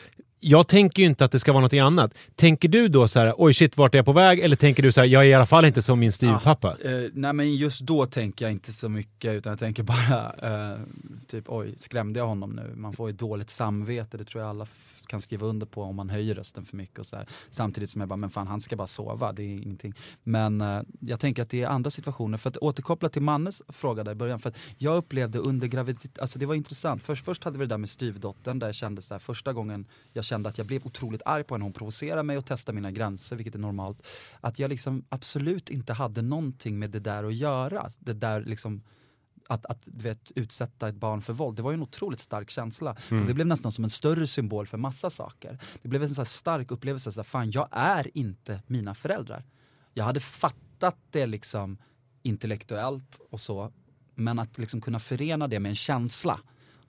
[0.45, 2.13] Jag tänker ju inte att det ska vara något annat.
[2.35, 4.39] Tänker du då så här, oj shit vart är jag på väg?
[4.39, 6.67] Eller tänker du så här, jag är i alla fall inte som min styvpappa?
[6.67, 10.33] Ah, eh, nej men just då tänker jag inte så mycket utan jag tänker bara
[10.73, 10.79] eh,
[11.27, 12.73] typ oj, skrämde jag honom nu?
[12.75, 14.67] Man får ju dåligt samvete, det tror jag alla
[15.07, 17.27] kan skriva under på om man höjer rösten för mycket och så här.
[17.49, 19.93] Samtidigt som jag bara, men fan han ska bara sova, det är ingenting.
[20.23, 24.03] Men eh, jag tänker att det är andra situationer, för att återkoppla till Mannes fråga
[24.03, 27.03] där i början, för att jag upplevde under graviditet, alltså det var intressant.
[27.03, 29.85] Först, först hade vi det där med styvdottern där jag kände så här, första gången
[30.13, 31.65] jag kände att jag blev otroligt arg på henne.
[31.65, 34.07] Hon provocerade mig och testade mina gränser, vilket är normalt.
[34.41, 37.89] Att jag liksom absolut inte hade någonting med det där att göra.
[37.99, 38.81] Det där liksom
[39.47, 42.95] att, att vet, utsätta ett barn för våld, det var ju en otroligt stark känsla.
[43.11, 43.21] Mm.
[43.21, 45.59] Och det blev nästan som en större symbol för massa saker.
[45.81, 49.43] Det blev en så stark upplevelse, så här, fan jag är inte mina föräldrar.
[49.93, 51.77] Jag hade fattat det liksom
[52.23, 53.71] intellektuellt och så,
[54.15, 56.39] men att liksom kunna förena det med en känsla,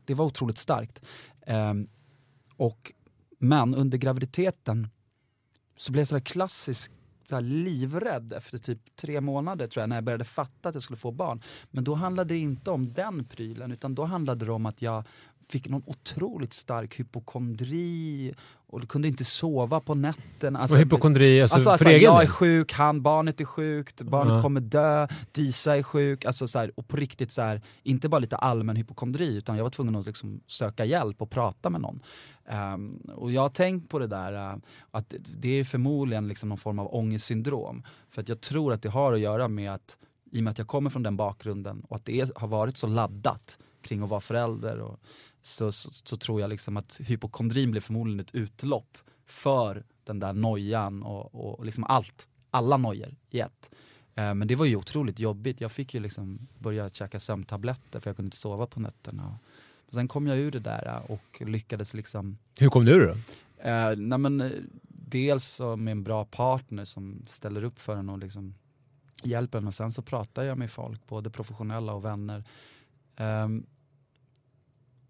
[0.04, 1.00] det var otroligt starkt.
[1.46, 1.88] Ehm,
[2.57, 2.92] och,
[3.38, 4.88] men under graviditeten
[5.76, 6.92] så blev jag sådär klassisk
[7.28, 10.96] så livrädd efter typ tre månader tror jag när jag började fatta att jag skulle
[10.96, 11.42] få barn.
[11.70, 15.04] Men då handlade det inte om den prylen utan då handlade det om att jag
[15.48, 18.35] fick någon otroligt stark hypokondri
[18.66, 20.62] och kunde inte sova på nätterna.
[20.62, 24.35] och hypokondri, alltså, Alltså, för alltså egen jag är sjuk, han, barnet är sjukt, barnet
[24.35, 24.42] Ja.
[24.42, 26.24] kommer dö, Disa är sjuk.
[26.24, 29.62] Alltså, så här, och på riktigt, så här, inte bara lite allmän hypokondri utan jag
[29.64, 32.00] var tvungen att liksom, söka hjälp och prata med någon.
[32.46, 34.57] Ehm, och jag har tänkt på det där, eh,
[34.90, 37.83] att det är förmodligen liksom någon form av ångestsyndrom.
[38.11, 39.96] För att jag tror att det har att göra med att,
[40.33, 42.76] i och med att jag kommer från den bakgrunden och att det är, har varit
[42.76, 45.00] så laddat kring att vara förälder och,
[45.46, 50.33] så, så, så tror jag liksom att hypokondrin blir förmodligen ett utlopp för den där
[50.33, 53.70] nojan och, och liksom allt, alla nojor i ett.
[54.14, 58.11] Eh, men det var ju otroligt jobbigt, jag fick ju liksom börja käka sömntabletter för
[58.11, 59.38] jag kunde inte sova på nätterna.
[59.87, 63.18] Men sen kom jag ur det där och lyckades liksom Hur kom du ur det?
[63.70, 64.50] Eh, nej men, eh,
[64.88, 68.54] dels med en bra partner som ställer upp för en och liksom
[69.22, 69.66] hjälper en.
[69.66, 72.44] Och sen så pratar jag med folk, både professionella och vänner.
[73.16, 73.66] Ehm,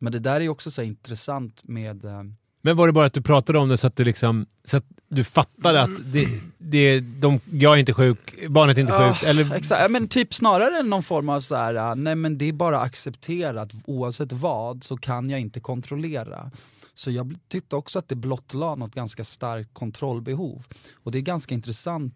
[0.05, 2.05] men det där är också så intressant med...
[2.05, 2.23] eh,
[2.63, 4.85] Men var det bara att du pratade om det så att du liksom, så att
[5.09, 9.25] du fattade att det, det, de, jag är inte sjuk, barnet är inte Ja, sjukt?
[9.25, 12.53] Eller, Exakt, men typ snarare någon form av så här, äh, nej men det är
[12.53, 16.51] bara accepterat, oavsett vad så kan jag inte kontrollera.
[16.95, 20.63] Så jag tyckte också att det blottlade något ganska starkt kontrollbehov.
[21.05, 22.15] Och det är ganska intressant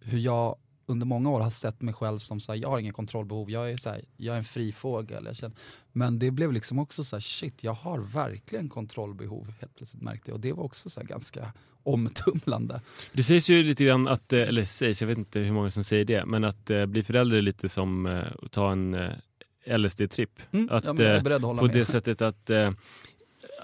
[0.00, 0.56] hur jag
[0.88, 3.70] under många år har sett mig själv som så här, jag har ingen kontrollbehov, jag
[3.70, 5.24] är, så här, jag är en fri fågel.
[5.26, 5.56] Jag känner,
[5.92, 10.30] men det blev liksom också så här, shit jag har verkligen kontrollbehov helt plötsligt märkte
[10.30, 10.34] jag.
[10.34, 12.80] Och det var också så ganska omtumlande.
[13.12, 15.84] Det sägs ju lite grann att, eh, eller sägs, jag vet inte hur många som
[15.84, 19.10] säger det, men att eh, bli förälder är lite som eh, att ta en eh,
[19.66, 20.40] LSD-tripp.
[20.52, 20.94] Mm, Att, ja,
[21.40, 21.70] På med.
[21.72, 22.50] det sättet att,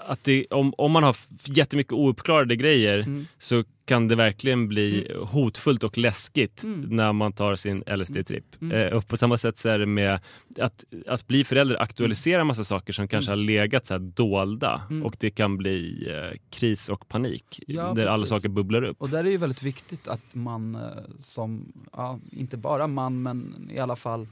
[0.05, 1.15] att det, om, om man har
[1.45, 3.25] jättemycket ouppklarade grejer Mm.
[3.37, 6.81] så kan det verkligen bli hotfullt och läskigt Mm.
[6.81, 8.61] när man tar sin LSD-tripp.
[8.61, 8.77] Mm.
[8.77, 10.19] Eh, och på samma sätt så är det med
[10.59, 15.03] att, att bli förälder aktualiserar massa saker som kanske har legat så här dolda Mm.
[15.05, 18.29] och det kan bli eh, kris och panik Ja, där alla precis.
[18.29, 19.01] saker bubblar upp.
[19.01, 20.81] Och där är det ju väldigt viktigt att man eh,
[21.17, 24.27] som, ja, inte bara man men i alla fall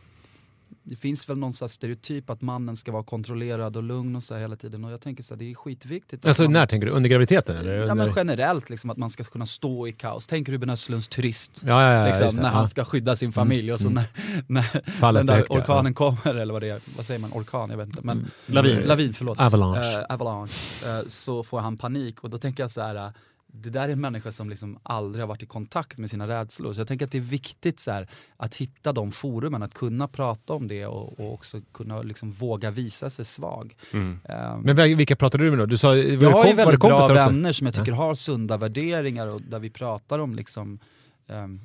[0.84, 4.36] det finns väl någon här stereotyp att mannen ska vara kontrollerad och lugn och så
[4.36, 6.26] hela tiden och jag tänker så här, det är skitviktigt.
[6.26, 6.94] alltså man, när tänker du?
[6.94, 7.58] Under graviditeten?
[7.58, 7.74] Eller?
[7.74, 10.28] Ja men generellt liksom att man ska kunna stå i kaos.
[10.28, 11.52] Tänk Ruben Östlunds turist.
[11.62, 14.04] ja, ja, ja, liksom, när han ska skydda sin familj och så mm.
[14.48, 17.34] när, när Fallet den där högt, orkanen kommer, eller vad det är, vad säger man,
[17.34, 17.70] orkan?
[17.70, 18.02] Jag vet inte.
[18.04, 18.82] Men, Lavin.
[18.82, 19.40] Lavin, förlåt.
[19.40, 20.00] Avalanche.
[20.00, 20.54] Eh, avalanche.
[20.86, 22.96] Eh, så får han panik och då tänker jag så här.
[22.96, 23.10] eh,
[23.56, 26.74] det där är en människa som liksom aldrig har varit i kontakt med sina rädslor.
[26.74, 30.08] Så jag tänker att det är viktigt så här, att hitta de forumen, att kunna
[30.08, 33.76] prata om det och, och också kunna liksom våga visa sig svag.
[33.92, 34.20] Mm.
[34.30, 35.66] Eh, Men vil- vilka pratade du med då?
[35.66, 37.14] Du sa, var jag har ju väldigt bra också?
[37.14, 40.80] vänner som jag tycker har sunda värderingar och där vi pratar om liksom
[41.28, 41.62] ehm,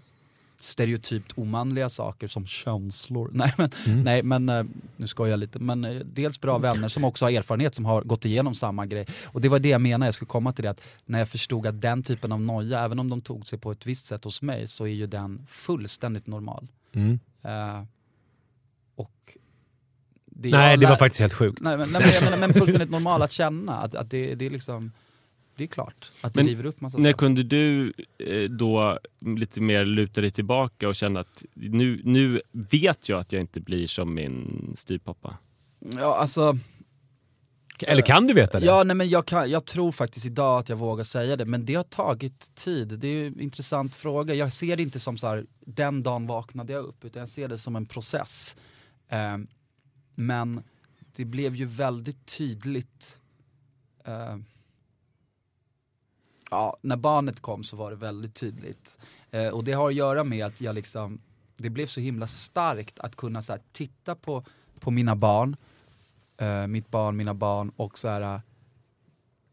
[0.61, 3.31] stereotypt omanliga saker som känslor.
[3.35, 4.01] Nej men, Mm.
[4.03, 4.64] nej, men eh,
[4.97, 5.59] nu skojar jag lite.
[5.59, 9.07] Men eh, dels bra vänner som också har erfarenhet som har gått igenom samma grej.
[9.27, 11.66] Och det var det jag menade, jag skulle komma till det att när jag förstod
[11.66, 14.42] att den typen av noja, även om de tog sig på ett visst sätt hos
[14.42, 16.68] mig, så är ju den fullständigt normal.
[16.92, 17.18] Mm.
[17.42, 17.83] Eh,
[18.97, 19.37] och
[20.25, 21.61] det Nej, det var faktiskt helt sjukt.
[21.61, 24.47] Nej men, nej, men jag menar men fullständigt normal att känna att, att det, det
[24.47, 24.92] är liksom
[25.59, 27.18] det är klart att det Men river upp massa När saker.
[27.18, 33.09] kunde du eh, då lite mer luta dig tillbaka och känna att nu, nu vet
[33.09, 35.38] jag att jag inte blir som min styvpappa?
[35.97, 36.57] Ja alltså,
[37.81, 38.66] Eller kan du veta det?
[38.66, 41.64] ja nej men jag, kan, jag tror faktiskt idag att jag vågar säga det men
[41.64, 42.88] det har tagit tid.
[42.99, 44.35] Det är ju en intressant fråga.
[44.35, 47.49] Jag ser det inte som så här, den dagen vaknade jag upp utan jag ser
[47.49, 48.57] det som en process.
[49.09, 49.37] Eh,
[50.14, 50.62] men
[51.16, 53.18] det blev ju väldigt tydligt
[54.05, 54.37] eh,
[56.50, 58.98] Ja, när barnet kom så var det väldigt tydligt.
[59.30, 61.20] Eh, och det har att göra med att jag liksom,
[61.56, 64.44] det blev så himla starkt att kunna så här, titta på,
[64.80, 65.56] på mina barn,
[66.37, 68.20] eh, mitt barn, mina barn och så här.
[68.20, 68.40] Eh,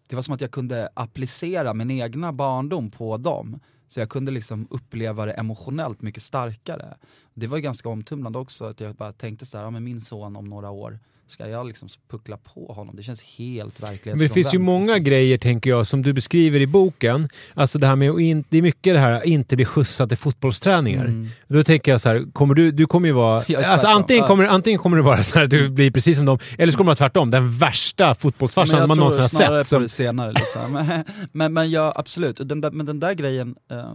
[0.09, 3.59] det var som att jag kunde applicera min egna barndom på dem.
[3.87, 6.97] Så jag kunde liksom uppleva det emotionellt mycket starkare.
[7.33, 10.01] det var ju ganska omtumlande också att jag bara tänkte så här, ja, men min
[10.01, 12.95] son om några år, ska jag liksom puckla på honom?
[12.95, 14.29] Det känns helt Men verklighetsfrånvänt.
[14.29, 15.03] det finns ju många liksom.
[15.03, 17.29] grejer, tänker jag, som du beskriver i boken.
[17.53, 20.09] Alltså det här med att in, det är mycket det här att inte bli skjutsad
[20.09, 21.05] till fotbollsträningar.
[21.05, 21.27] Mm.
[21.47, 23.43] Då tänker jag så här, kommer du, du kommer ju vara...
[23.47, 26.25] Jag alltså antingen kommer, antingen kommer du vara så här att du blir precis som
[26.25, 27.31] dem, eller så kommer du vara tvärtom.
[27.31, 29.77] Den värsta Men fotbollsfarsan jag man tror någonsin har snarare sett.
[29.77, 30.71] på det senare liksom.
[30.73, 32.37] men, men, men ja, absolut.
[32.43, 33.93] Den där, men den där grejen, eh,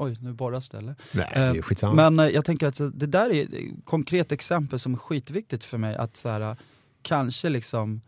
[0.00, 0.94] oj nu borras det eller?
[1.12, 1.94] nej, det är Eh, skitsamma.
[1.94, 5.78] Men eh, jag tänker att det där är ett konkret exempel som är skitviktigt för
[5.78, 5.96] mig.
[5.96, 6.56] Att så här,
[7.02, 8.00] kanske liksom,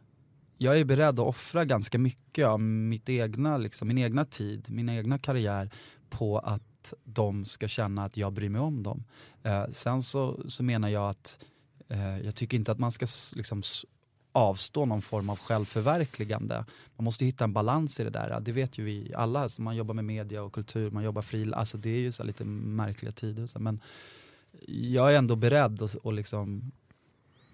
[0.59, 4.89] jag är beredd att offra ganska mycket av mitt egna, liksom, min egna tid, min
[4.89, 5.71] egna karriär
[6.11, 9.05] på att de ska känna att jag bryr mig om dem.
[9.43, 11.39] Eh, sen så, så menar jag att
[11.89, 13.63] eh, jag tycker inte att man ska liksom,
[14.33, 16.65] avstå någon form av självförverkligande.
[16.97, 18.41] Man måste hitta en balans i det där.
[18.41, 21.53] Det vet ju vi alla alltså man jobbar med media och kultur, man jobbar fri.
[21.55, 23.59] Alltså det är ju så lite märkliga tider.
[23.59, 23.81] Men
[24.67, 26.73] jag är ändå beredd att, och liksom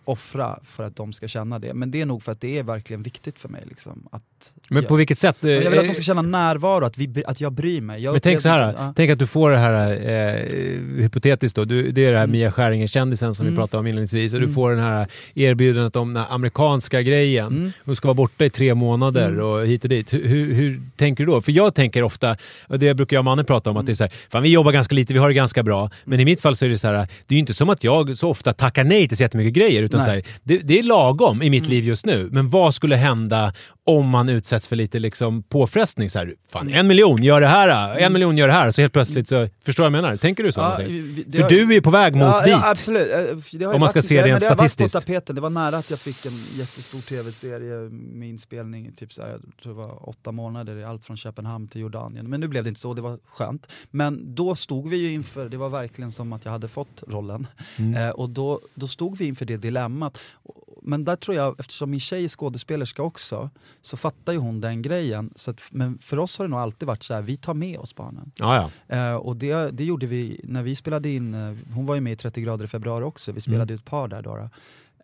[0.05, 1.75] offra för att de ska känna det.
[1.75, 3.65] Men det är nog för att det är verkligen viktigt för mig.
[3.67, 4.38] Liksom, att
[4.71, 5.45] men jag, på vilket sätt?
[5.45, 8.03] eh, jag vill att de ska känna närvaro, att, vi, att jag bryr mig.
[8.03, 8.93] Jag Men tänk så här, ja.
[8.97, 12.33] tänk att du får det här, eh, hypotetiskt då, du, det är det här Mm.
[12.39, 13.57] Mia Skäringer-kändisen som vi Mm.
[13.59, 14.55] pratade om inledningsvis, och du Mm.
[14.55, 17.47] får den här erbjudandet om den här amerikanska grejen.
[17.47, 17.73] Mm.
[17.85, 19.45] Du ska vara borta i tre månader Mm.
[19.45, 20.13] och hit och dit.
[20.13, 21.41] Hur, hur, hur tänker du då?
[21.41, 22.37] För jag tänker ofta,
[22.69, 24.49] och det brukar jag och Manne prata om, att det är så här, fan vi
[24.49, 25.91] jobbar ganska lite, vi har det ganska bra.
[26.05, 27.85] Men i mitt fall så är det så här, det är ju inte som att
[27.85, 30.05] jag så ofta tackar nej till så jättemycket grejer, utan Nej.
[30.05, 32.29] så här, det, det är lagom i mitt liv just nu.
[32.33, 33.53] Men vad skulle hända
[33.87, 36.11] om man utsätts för lite liksom påfrestning?
[36.11, 38.71] Så här, fan, en miljon, gör det här, en miljon, gör det här.
[38.71, 40.17] Så helt plötsligt så, förstår du vad jag menar?
[40.17, 40.61] Tänker du så?
[40.61, 40.79] Ja,
[41.27, 42.51] det För har- du är ju på väg mot ja, dit.
[42.51, 43.09] Ja, absolut.
[43.13, 44.95] Eh, det Om man varit- ska se det, rent det har varit statistiskt.
[44.95, 45.35] på tapeten.
[45.35, 49.41] Det var nära att jag fick en jättestor tv-serie med inspelning typ så här, jag
[49.63, 52.31] tror det var åtta månader, i allt från Köpenhamn till Jordanien.
[52.31, 53.67] Men nu blev det inte så, det var skönt.
[53.91, 57.47] Men då stod vi ju inför, det var verkligen som att jag hade fått rollen.
[57.77, 58.03] Mm.
[58.05, 60.19] Eh, och då, då stod vi inför det dilemmat.
[60.33, 63.51] Och- Men där tror jag, eftersom min tjej är skådespelerska också,
[63.83, 65.33] så fattar ju hon den grejen.
[65.37, 67.79] Så att, men för oss har det nog alltid varit så här, vi tar med
[67.79, 68.33] oss barnen.
[68.39, 68.97] Ja, ja.
[68.97, 72.13] Eh, och det, det gjorde vi när vi spelade in, eh, hon var ju med
[72.13, 73.75] i 30 grader i februari också, vi spelade Mm.
[73.79, 74.37] ett par där då.
[74.37, 74.49] då.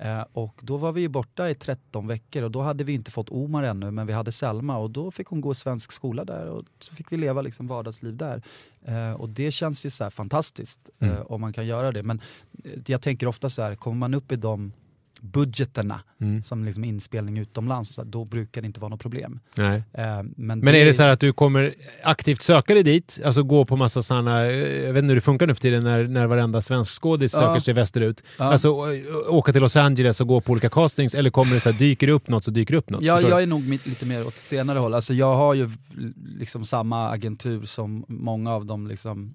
[0.00, 3.10] Eh, och då var vi ju borta i 13 veckor och då hade vi inte
[3.10, 6.46] fått Omar ännu men vi hade Selma och då fick hon gå svensk skola där
[6.46, 8.42] och så fick vi leva liksom vardagsliv där.
[8.84, 11.22] Eh, och det känns ju så här fantastiskt eh, Mm.
[11.26, 12.02] om man kan göra det.
[12.02, 12.20] Men
[12.64, 14.72] eh, jag tänker ofta så här, kommer man upp i de
[15.24, 16.42] budgeterna Mm.
[16.42, 19.40] som liksom inspelning utomlands, så då brukar det inte vara något problem.
[19.54, 19.82] Nej.
[19.92, 20.04] Eh,
[20.36, 23.20] men Men är det så här att du kommer aktivt söka dig dit?
[23.24, 26.04] Alltså gå på massa sådana, jag vet inte hur det funkar nu för tiden när,
[26.08, 27.38] när varenda svensk skådis Ja.
[27.40, 28.22] söker sig västerut.
[28.38, 28.44] Ja.
[28.44, 28.70] Alltså
[29.28, 32.06] åka till Los Angeles och gå på olika castings eller kommer det så här, dyker
[32.06, 33.02] det upp något så dyker det upp något?
[33.02, 34.94] Ja, jag är nog lite mer åt senare håll.
[34.94, 35.70] Alltså jag har ju
[36.38, 39.34] liksom samma agentur som många av de liksom,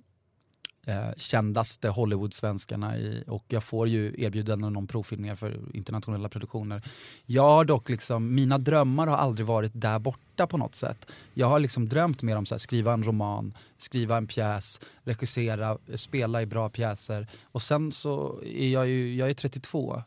[0.85, 6.81] eh, kändaste Hollywood-svenskarna i, och jag får ju erbjudanden om provfilmningar för internationella produktioner.
[7.25, 11.05] Jag har dock liksom, mina drömmar har aldrig varit där borta på något sätt.
[11.33, 16.41] Jag har liksom drömt mer om att skriva en roman, skriva en pjäs, regissera, spela
[16.41, 20.03] i bra pjäser och sen så är jag ju, jag är 32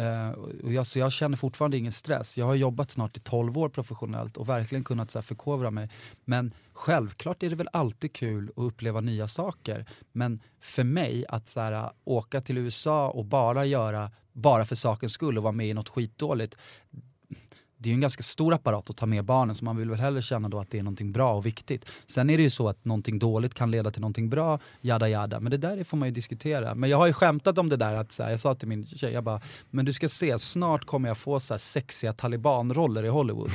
[0.00, 0.30] Uh,
[0.64, 2.36] och jag, så jag känner fortfarande ingen stress.
[2.36, 5.90] Jag har jobbat snart i 12 år professionellt och verkligen kunnat så här, förkovra mig.
[6.24, 9.86] Men självklart är det väl alltid kul att uppleva nya saker.
[10.12, 15.12] Men för mig att så här, åka till USA och bara göra bara för sakens
[15.12, 16.56] skull och vara med i något skitdåligt.
[17.82, 19.98] Det är ju en ganska stor apparat att ta med barnen så man vill väl
[20.00, 21.84] hellre känna då att det är någonting bra och viktigt.
[22.06, 25.40] Sen är det ju så att någonting dåligt kan leda till någonting bra, jada jada.
[25.40, 26.74] Men det där får man ju diskutera.
[26.74, 29.12] Men jag har ju skämtat om det där att här, jag sa till min tjej,
[29.12, 29.40] jag bara,
[29.70, 33.50] men du ska se, snart kommer jag få så här sexiga talibanroller i Hollywood.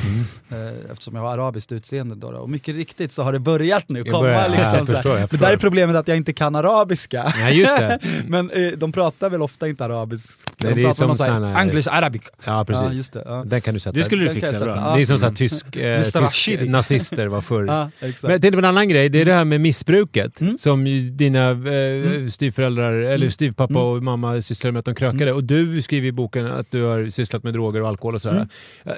[0.49, 0.67] Mm.
[0.67, 2.27] Eh, eftersom jag har arabiskt utseende då.
[2.27, 4.63] Och mycket riktigt så har det börjat nu komma börjar- ja, liksom.
[4.73, 4.85] här.
[4.85, 5.45] förstår, Men förstår.
[5.47, 7.33] där är problemet att jag inte kan arabiska.
[7.39, 7.99] Ja, just det.
[8.27, 10.51] men eh, de pratar väl ofta inte arabiska.
[10.57, 12.21] Nej, de det är pratar som någon så här sån här- English Arabic.
[12.45, 13.11] Ja, precis.
[13.13, 13.43] Ja, det, ja.
[13.45, 13.91] Den kan du sätta.
[13.97, 14.75] Det skulle du fixa bra.
[14.75, 14.95] Ja.
[14.95, 17.65] Det är som så här tysk, eh, tysk nazister var förr.
[17.67, 17.89] Ja.
[18.01, 20.57] Men jag tänkte på en annan grej, det är det här med missbruket Mm.
[20.57, 20.83] som
[21.17, 23.83] dina eh, styvföräldrar, eller styvpappa Mm.
[23.85, 25.33] och mamma sysslade med att de krökade.
[25.33, 28.35] Och du skriver i boken att du har sysslat med droger och alkohol och sådär.
[28.35, 28.47] Mm.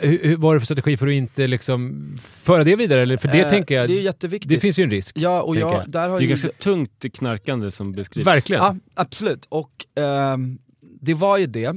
[0.04, 2.06] Eh, Hur, hur var det för strategi för att inte liksom
[2.36, 3.02] föra det vidare?
[3.02, 4.62] Eller, för det Eh, tänker jag, Det är det, jätteviktigt.
[4.62, 5.16] finns ju en risk.
[5.20, 5.84] Ja, och jag, jag.
[5.90, 6.28] där har Det är ju...
[6.30, 8.28] ganska tungt knarkande som beskrivs.
[8.28, 8.62] Verkligen.
[8.64, 9.46] Ja, absolut.
[9.50, 10.58] Och ehm,
[11.02, 11.74] det var ju det.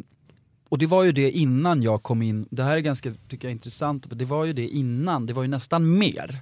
[0.72, 3.52] Och det var ju det innan jag kom in, det här är ganska tycker jag,
[3.52, 6.40] intressant, det var ju det innan, det var ju nästan mer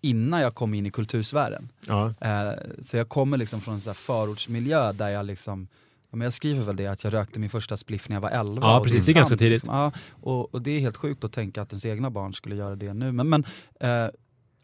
[0.00, 1.68] innan jag kom in i kultursfären.
[1.86, 2.14] Ja.
[2.20, 2.52] Eh,
[2.86, 5.68] så jag kommer liksom från en sån förortsmiljö där jag liksom
[6.10, 8.30] ja, men jag skriver väl det att jag rökte min första spliff när jag var
[8.30, 8.60] 11.
[8.62, 9.06] Ja, precis.
[9.06, 9.52] Det är ganska tidigt.
[9.52, 9.74] Liksom.
[9.74, 12.76] Ja, och, och det är helt sjukt att tänka att ens egna barn skulle göra
[12.76, 13.12] det nu.
[13.12, 13.44] Men, men
[13.80, 14.10] eh,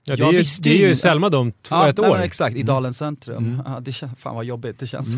[0.08, 2.14] Ja, det, är ju, det är ju Selma de två, Ja, ett nej, år.
[2.14, 2.66] men exakt, i Mm.
[2.66, 3.44] Dalens centrum.
[3.44, 3.62] Mm.
[3.66, 5.08] Ja, det känns, fan vad jobbigt, det känns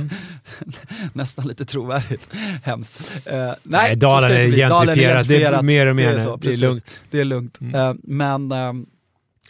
[1.13, 2.29] nästan lite trovärdigt.
[2.63, 3.13] Hemskt.
[3.25, 4.69] Eh, nej, Nej, Dalen är.
[4.69, 5.29] Dalen gentrifierat.
[5.29, 7.01] Det är mer och mer Det är, så, Det är lugnt.
[7.11, 7.61] Det är lugnt.
[7.61, 7.75] Mm.
[7.75, 8.87] Eh, men ehm,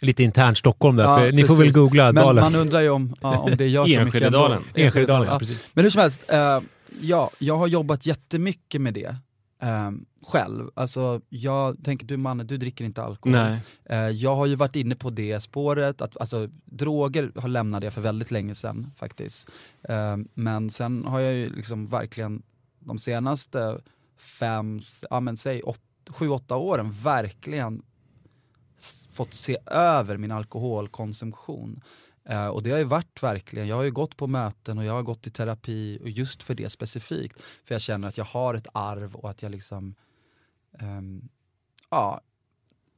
[0.01, 2.43] Lite internt Stockholm där, Ja, för ni får väl googla men Dalen.
[2.43, 4.57] man undrar ju om, ja, om det gör så mycket ändå.
[4.75, 5.27] Enskededalen.
[5.31, 5.67] Ja, precis.
[5.73, 6.59] Men hur som helst, eh,
[7.01, 9.15] ja, jag har jobbat jättemycket med det
[9.63, 9.91] eh,
[10.23, 10.69] själv.
[10.73, 13.35] Alltså, jag tänker, du Manne, du dricker inte alkohol.
[13.85, 17.93] Eh, jag har ju varit inne på det spåret, att, alltså droger har lämnat jag
[17.93, 19.49] för väldigt länge sedan faktiskt.
[19.83, 22.43] Eh, men sen har jag ju liksom verkligen
[22.79, 23.81] de senaste
[24.39, 27.81] fem, ja men säg åt, sju, åtta åren verkligen
[29.11, 31.81] fått se över min alkoholkonsumtion.
[32.29, 34.93] Eh, och det har ju varit verkligen, jag har ju gått på möten och jag
[34.93, 37.41] har gått i terapi och just för det specifikt.
[37.65, 39.95] För jag känner att jag har ett arv och att jag liksom,
[40.79, 41.29] ehm,
[41.89, 42.21] ja,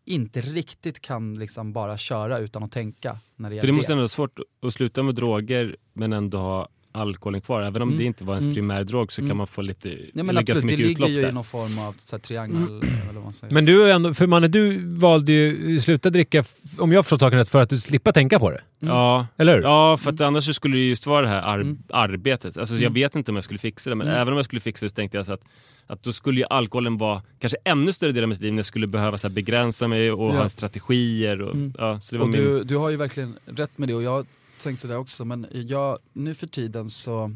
[0.05, 3.73] inte riktigt kan liksom bara köra utan att tänka när det För det.
[3.73, 7.61] måste ändå vara svårt att sluta med droger men ändå ha alkoholen kvar.
[7.61, 7.97] Även om Mm.
[7.99, 8.55] det inte var ens Mm.
[8.55, 9.29] primärdrog så Mm.
[9.29, 11.31] kan man få lite, Nej men absolut, det mycket ligger utlopp ju i där.
[11.31, 13.53] någon form av så här, triangel eller vad man säger.
[13.53, 16.43] Men du, är ändå, för Manne, du valde ju sluta dricka,
[16.79, 18.61] om jag förstått saken rätt, för att du slippa tänka på det.
[18.81, 18.93] Mm.
[18.95, 19.61] Ja, Eller hur?
[19.63, 21.77] Ja, för att annars så skulle det just vara det här ar- Mm.
[21.89, 22.57] arbetet.
[22.57, 22.93] Alltså, Jag Mm.
[22.93, 24.19] vet inte om jag skulle fixa det, men Mm.
[24.21, 25.41] även om jag skulle fixa det så tänkte jag så att,
[25.87, 28.65] att då skulle ju alkoholen vara kanske ännu större del av mitt liv när jag
[28.65, 30.37] skulle behöva så här, begränsa mig och Ja.
[30.41, 31.41] ha strategier.
[31.41, 31.73] Och, Mm.
[31.77, 32.41] ja, så det var och min...
[32.43, 34.25] du, du har ju verkligen rätt med det och jag
[34.63, 37.31] tänkt sådär också men jag, nu för tiden så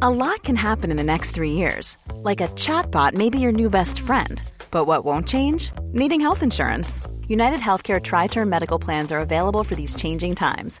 [0.00, 1.96] A lot can happen in the next three years.
[2.24, 4.42] Like a chatbot may be your new best friend.
[4.70, 5.70] But what won't change?
[5.92, 7.00] Needing health insurance.
[7.28, 10.80] United Healthcare Tri Term Medical Plans are available for these changing times.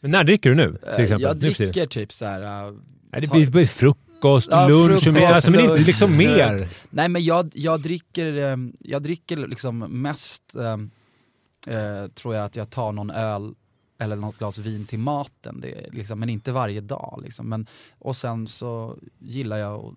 [0.00, 1.22] Men när dricker du nu, eh, till exempel?
[1.22, 2.66] jag dricker typ så här.
[2.68, 2.74] eh,
[3.12, 6.68] Nej, det blir blir frukost, Ja, lunch, och frukost, mer, alltså, men inte liksom mer.
[6.90, 12.56] Nej men jag, jag dricker, eh, jag dricker liksom mest, eh, eh, tror jag att
[12.56, 13.54] jag tar någon öl
[13.98, 17.20] eller något glas vin till maten, det liksom, men inte varje dag.
[17.24, 17.48] Liksom.
[17.48, 17.66] Men,
[17.98, 19.94] och sen så gillar jag att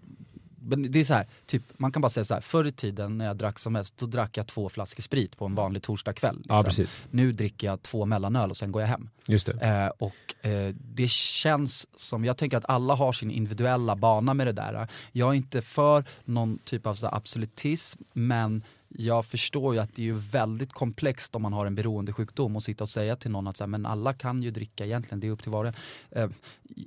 [0.63, 3.17] men det är så här, typ, man kan bara säga så här, förr i tiden
[3.17, 6.37] när jag drack som mest, då drack jag två flaskor sprit på en vanlig torsdagkväll.
[6.37, 6.55] Liksom.
[6.55, 7.01] Ja, precis.
[7.11, 9.09] Nu dricker jag två mellanöl och sen går jag hem.
[9.27, 9.53] Just det.
[9.53, 14.47] Eh, och eh, det känns som, jag tänker att alla har sin individuella bana med
[14.47, 14.87] det där.
[15.11, 20.01] Jag är inte för någon typ av så absolutism, men jag förstår ju att det
[20.01, 23.47] är ju väldigt komplext om man har en beroendesjukdom och sitta och säga till någon
[23.47, 25.73] att så här, men alla kan ju dricka egentligen, det är upp till var och
[26.11, 26.23] en.
[26.23, 26.29] Eh,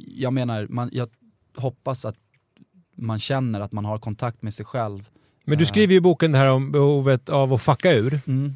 [0.07, 1.09] jag menar, man, jag
[1.55, 2.17] hoppas att
[2.97, 5.09] man känner att man har kontakt med sig själv.
[5.45, 8.21] Men du skriver ju i boken det här om behovet av att fucka ur.
[8.27, 8.53] Mm.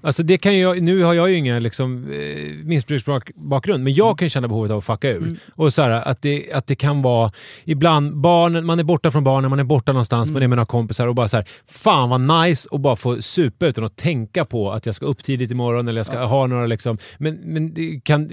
[0.00, 4.30] Alltså det kan jag, nu har jag ju ingen liksom, eh, missbruksbakgrund, men jag kan
[4.30, 5.16] känna behovet av att fucka ur.
[5.16, 5.36] Mm.
[5.54, 7.32] Och så här, att, det, att det kan vara,
[7.64, 10.34] ibland, barnen, man är borta från barnen, man är borta någonstans, Mm.
[10.34, 13.22] man är med några kompisar och bara så här, fan vad nice att bara få
[13.22, 16.24] supa utan att tänka på att jag ska upp tidigt imorgon eller jag ska Ja.
[16.26, 16.98] ha några liksom.
[17.18, 18.28] Men, men kan,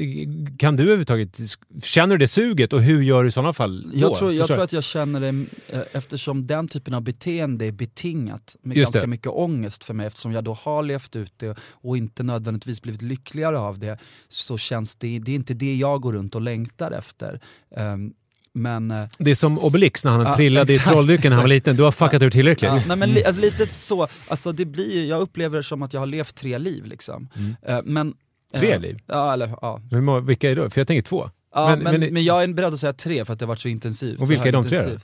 [0.59, 1.37] kan du överhuvudtaget,
[1.83, 3.99] känner du det suget och hur gör du i sådana fall då?
[3.99, 5.27] Jag tror, jag Förstår tror att jag känner det
[5.69, 9.07] eh, eftersom den typen av beteende är betingat med Just ganska det.
[9.07, 13.01] mycket ångest för mig eftersom jag då har levt ut det och inte nödvändigtvis blivit
[13.01, 16.91] lyckligare av det så känns det, det är inte det jag går runt och längtar
[16.91, 17.39] efter.
[17.75, 18.13] Ehm,
[18.53, 18.91] men...
[18.91, 21.47] eh, Det är som Obelix när han Ja, trillade i exakt, trolldrycken när han var
[21.49, 21.75] liten.
[21.75, 22.71] Du har fuckat ur tillräckligt.
[22.71, 25.93] Ja, nej men li, alltså, lite så, alltså det blir, jag upplever det som att
[25.93, 27.29] jag har levt tre liv liksom.
[27.67, 28.13] Eh, men,
[28.55, 28.99] Tre eh, liv?
[29.05, 29.81] Ja, eller ja.
[29.91, 30.69] Hur många, vilka är det då?
[30.69, 31.29] För jag tänker två.
[31.55, 33.47] Ja, Men- men, men- men, jag är beredd att säga tre för att det har
[33.47, 34.21] varit så intensivt.
[34.21, 34.97] Och vilka är de tre då?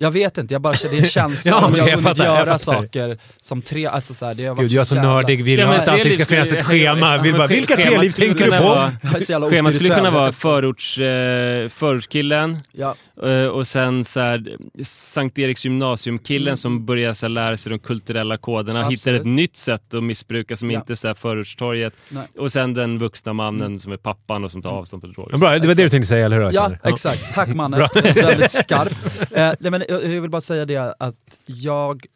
[0.00, 2.34] Jag vet inte, jag bara, det är en känsla Ja, jag jag hunnit fattar, jag
[2.36, 2.58] göra fattar.
[2.82, 5.44] saker som tre, alltså så här, det har varit Gud, jag är så jävla- nördig,
[5.44, 7.18] vill Ja, att allting ska finnas ett schema.
[7.18, 8.68] Vill bara, vilka tre liv skulle tänker du kunna på?
[8.68, 8.92] vara-
[9.28, 12.94] Jag Schemat skulle kunna vara förorts, eh, förortskillen Ja,
[13.28, 17.78] eh, och sen så här, Sankt Eriks gymnasiumkillen som börjar så här, lära sig de
[17.78, 19.20] kulturella koderna, hittar Absolut.
[19.20, 20.78] ett nytt sätt att missbruka som Ja.
[20.80, 21.92] inte är så här förortstorget.
[22.08, 22.22] Nej.
[22.38, 25.38] Och sen den vuxna mannen som är pappan och som tar avstånd från droger.
[25.38, 26.50] Bra, det var det du tänkte säga, eller hur?
[26.52, 27.32] ja exakt.
[27.32, 27.88] Tack mannen.
[27.94, 28.92] Väldigt skarp.
[29.30, 32.06] Eh, nej, men jag, jag vill bara säga det att jag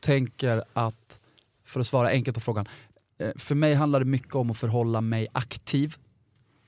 [0.00, 1.18] tänker att,
[1.64, 2.66] för att svara enkelt på frågan,
[3.18, 5.96] eh, för mig handlar det mycket om att förhålla mig aktiv.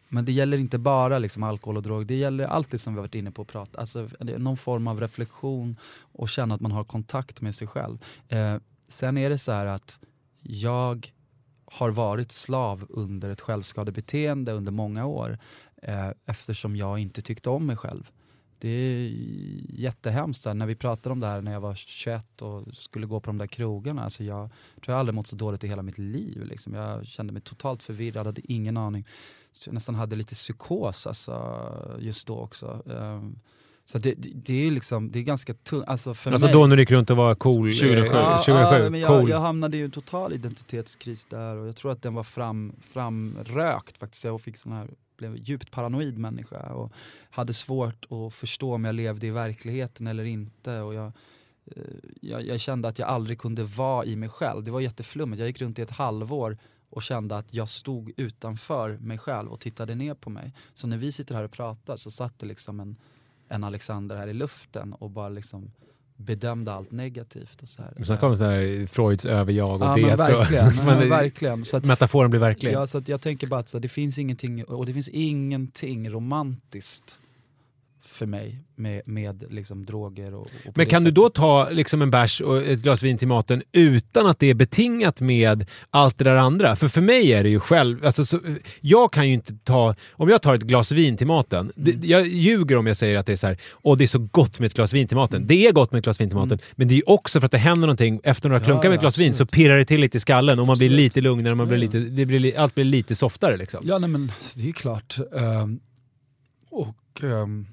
[0.09, 2.99] Men det gäller inte bara liksom alkohol och drog, det gäller allt det som vi
[2.99, 3.77] har varit inne på och pratat.
[3.77, 5.77] Alltså, någon form av reflektion
[6.13, 7.99] och känna att man har kontakt med sig själv.
[8.29, 8.57] Eh,
[8.89, 10.01] sen är det så här att
[10.43, 11.13] jag
[11.65, 15.39] har varit slav under ett självskadebeteende under många år
[15.83, 18.11] eh, eftersom jag inte tyckte om mig själv.
[18.65, 19.11] Det är
[19.69, 20.47] jättehemskt.
[20.47, 23.39] När vi pratade om det här när jag var 21 och skulle gå på de
[23.39, 24.05] där krogarna.
[24.05, 24.51] Alltså jag
[24.85, 26.45] tror jag aldrig mått så dåligt i hela mitt liv.
[26.45, 26.75] Liksom.
[26.75, 29.07] Jag kände mig totalt förvirrad, hade ingen aning.
[29.65, 32.83] Jag nästan hade lite psykos alltså, just då också.
[32.91, 33.39] Ehm,
[33.85, 35.85] så det, det, det är liksom, det är ganska tungt.
[35.89, 37.69] Alltså för Alltså mig, då när du gick runt och var cool.
[37.69, 38.17] eh, 2007.
[38.17, 38.85] Ja, 2007.
[38.85, 39.31] ja, men jag, cool.
[39.31, 43.99] jag hamnade i en total identitetskris där och jag tror att den var fram, framrökt
[43.99, 44.25] faktiskt.
[44.25, 46.93] Jag fick sån här, blev djupt paranoid människa och
[47.31, 50.81] hade svårt att förstå om jag levde i verkligheten eller inte.
[50.81, 51.13] Och jag,
[51.65, 51.83] eh,
[52.21, 54.65] jag, jag kände att jag aldrig kunde vara i mig själv.
[54.65, 55.41] Det var jätteflummigt.
[55.41, 56.59] Jag gick runt i ett halvår
[56.91, 60.53] och kände att jag stod utanför mig själv och tittade ner på mig.
[60.75, 62.97] Så när vi sitter här och pratar så satt det liksom en,
[63.49, 65.71] en Alexander här i luften och bara liksom
[66.17, 67.63] bedömde allt negativt.
[67.63, 68.05] Och så här.
[68.05, 70.03] Sen kom så här Freuds överjag och Ja det.
[70.07, 71.65] men verkligen, Och, men men verkligen.
[71.65, 72.73] Så att, Metaforen blir verklig.
[72.73, 75.09] ja, så att jag tänker bara att så, här, det finns ingenting, och det finns
[75.09, 77.21] ingenting romantiskt
[78.07, 81.15] för mig med, med liksom droger och, och Men det kan du sättet.
[81.15, 84.55] då ta liksom en bärs och ett glas vin till maten utan att det är
[84.55, 86.77] betingat med allt det där andra?
[86.77, 88.05] För för mig är det ju själv...
[88.07, 88.41] Alltså, så,
[88.81, 89.95] jag kan ju inte ta...
[90.13, 92.09] Om jag tar ett glas vin till maten, det, Mm.
[92.09, 94.59] jag ljuger om jag säger att det är så här, åh det är så gott
[94.61, 95.47] med ett glas vin till maten.
[95.47, 97.47] Det är gott med ett glas vin till maten, men det är ju också för
[97.47, 98.21] att det händer någonting.
[98.25, 98.63] Efter några Mm.
[98.69, 100.67] Ja, klunkar med ja, ett glas vin så pirrar det till lite i skallen och
[100.67, 101.05] man blir Absolut.
[101.05, 103.81] lite lugnare, man blir Ja, lite, det blir, li- allt blir lite softare liksom.
[103.87, 105.17] Ja nej, men det är klart.
[105.37, 105.81] Ehm,
[106.71, 107.67] och ehm,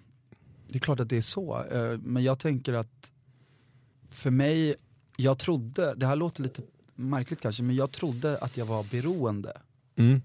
[0.72, 1.64] det är klart att det är så.
[1.72, 3.12] Eh, men jag tänker att
[4.10, 4.76] för mig,
[5.18, 6.62] jag trodde, det här låter lite
[6.96, 9.62] märkligt kanske, men jag trodde att jag var beroende.
[9.96, 10.22] Mm.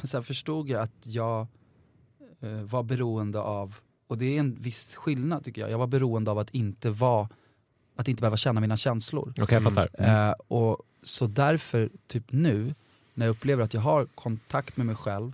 [0.00, 1.46] Men sen förstod jag att jag
[2.40, 6.30] eh, var beroende av, och det är en viss skillnad tycker jag, jag var beroende
[6.30, 7.28] av att inte vara,
[7.96, 9.34] att inte behöva känna mina känslor.
[9.40, 9.90] Okej, jag fattar.
[10.28, 12.74] Eh, och så därför, typ nu,
[13.14, 15.32] när jag upplever att jag har kontakt med mig själv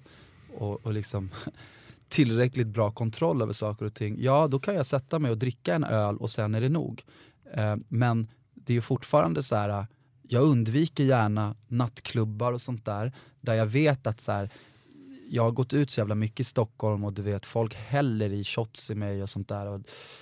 [0.57, 1.31] och, och liksom
[2.15, 5.75] tillräckligt bra kontroll över saker och ting, ja då kan jag sätta mig och dricka
[5.75, 7.03] en öl och sen är det nog.
[7.53, 9.87] Eh, men det är ju fortfarande så här.
[10.23, 14.51] jag undviker gärna nattklubbar och sånt där, där jag vet att så här,
[15.29, 18.45] jag har gått ut så jävla mycket i Stockholm och du vet folk häller i
[18.45, 19.67] shots i mig och sånt där.
[19.67, 19.81] Och,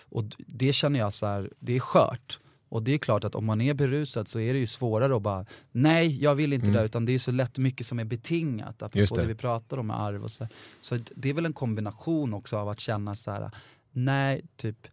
[0.09, 2.41] och det känner jag så här, det är skört.
[2.73, 5.23] Och det är klart att om man är berusad så är det ju svårare att
[5.23, 6.79] bara, nej jag vill inte Mm.
[6.79, 9.21] det, utan det är så lätt mycket som är betingat, Just apropå det.
[9.23, 10.49] det vi pratar om med arv och så.
[10.81, 13.51] Så det är väl en kombination också av att känna så här,
[13.91, 14.87] nej typ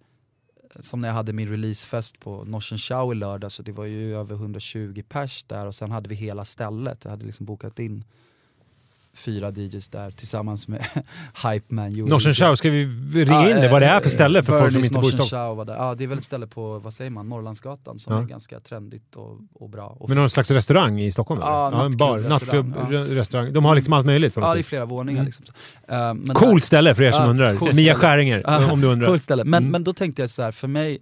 [0.79, 4.15] som när jag hade min releasefest på Norsen Chow i lördag, så det var ju
[4.15, 7.03] över 120 pers där och sen hade vi hela stället.
[7.03, 8.03] Jag hade liksom bokat in
[9.13, 10.85] fyra DJs där tillsammans med
[11.43, 11.91] Hype Man.
[11.91, 12.85] Norsen Chow, ska vi
[13.25, 13.69] ringa in det?
[13.71, 15.69] Vad det är för ställe för folk som inte bor i Stockholm?
[15.69, 18.19] Ja, det är väl ett ställe på, vad säger man, Norrlandsgatan som Ja.
[18.21, 19.97] är ganska trendigt och, och bra.
[19.99, 21.41] Och Men någon slags restaurang i Stockholm?
[21.43, 21.85] Ja, eller?
[21.85, 22.81] en bar, nattklubb, ja.
[22.97, 23.53] re- restaurang.
[23.53, 25.19] De har liksom allt möjligt ja, det är flera våningar.
[25.21, 25.25] Mm.
[25.25, 26.27] Liksom.
[26.27, 27.55] Uh, Coolt ställe för er som Ja, undrar.
[27.55, 27.95] coolt Mia.
[27.95, 29.07] Skäringer, Ja, om du undrar.
[29.07, 29.43] Coolt ställe.
[29.43, 29.71] Men, Mm.
[29.71, 30.99] men då tänkte jag så här, för mig,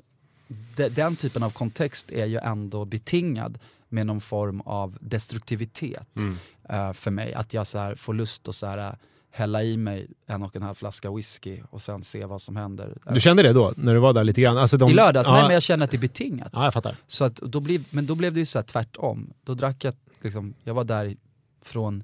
[0.76, 3.58] de, den typen av kontext är ju ändå betingad
[3.90, 6.38] med någon form av destruktivitet Mm.
[6.70, 7.34] eh, för mig.
[7.34, 8.94] Att jag så här får lust att så här, eh,
[9.32, 12.98] hälla i mig en och en halv flaska whisky och sen se vad som händer.
[13.14, 14.58] Du kände det då, när du var där lite grann?
[14.58, 15.28] Alltså de, I lördags?
[15.28, 16.50] Ja, Nej men jag känner att det är betingat.
[16.54, 16.96] ja, jag fattar.
[17.08, 19.34] Så att då blev, men då blev det ju så här tvärtom.
[19.44, 21.16] Då drack jag, liksom, jag var där
[21.62, 22.04] från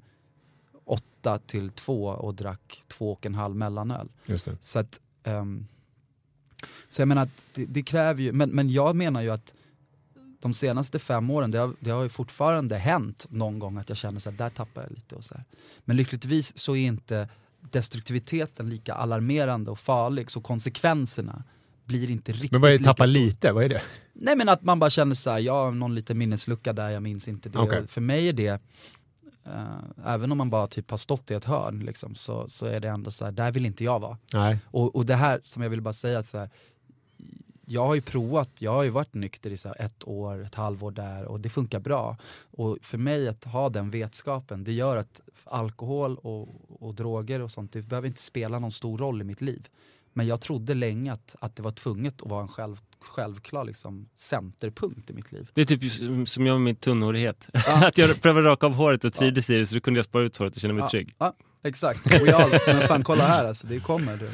[0.84, 4.08] åtta till två och drack två och en halv mellanöl.
[4.26, 4.56] Just det.
[4.60, 5.66] Så att, ehm,
[6.90, 9.54] så jag menar att det, det kräver ju, men, men jag menar ju att
[10.44, 13.98] de senaste fem åren, det har, det har ju fortfarande hänt någon gång att jag
[13.98, 15.44] känner så här, där tappar jag lite och så här.
[15.84, 17.28] Men lyckligtvis så är inte
[17.60, 21.44] destruktiviteten lika alarmerande och farlig, så konsekvenserna
[21.84, 23.52] blir inte riktigt Men vad är lika tappa lite?
[23.52, 23.82] Vad är det?
[24.12, 27.02] Nej men att man bara känner så här, jag har någon liten minneslucka där, jag
[27.02, 27.58] minns inte det.
[27.58, 28.60] Och För mig är det,
[29.46, 32.80] eh, även om man bara typ har stått i ett hörn, liksom, så, så är
[32.80, 34.18] det ändå så här, där vill inte jag vara.
[34.66, 36.50] Och, och det här som jag vill bara säga, att så här,
[37.66, 40.90] jag har ju provat, jag har ju varit nykter i så ett år, ett halvår
[40.90, 42.16] där och det funkar bra.
[42.50, 46.48] Och för mig att ha den vetskapen, det gör att alkohol och,
[46.86, 49.68] och droger och sånt, det behöver inte spela någon stor roll i mitt liv.
[50.12, 54.08] Men jag trodde länge att, att det var tvunget att vara en själv, självklar liksom,
[54.16, 55.50] centerpunkt i mitt liv.
[55.54, 57.48] Det är typ som- som jag med min tunnhårighet.
[57.66, 60.22] att jag prövade raka av håret och trivdes i det så då kunde jag spara
[60.24, 61.14] ut håret och känna mig Ja, trygg.
[61.18, 61.34] Ja,
[61.64, 62.06] exakt.
[62.20, 64.16] Och jag, men fan kolla här alltså, det kommer.
[64.16, 64.26] Du.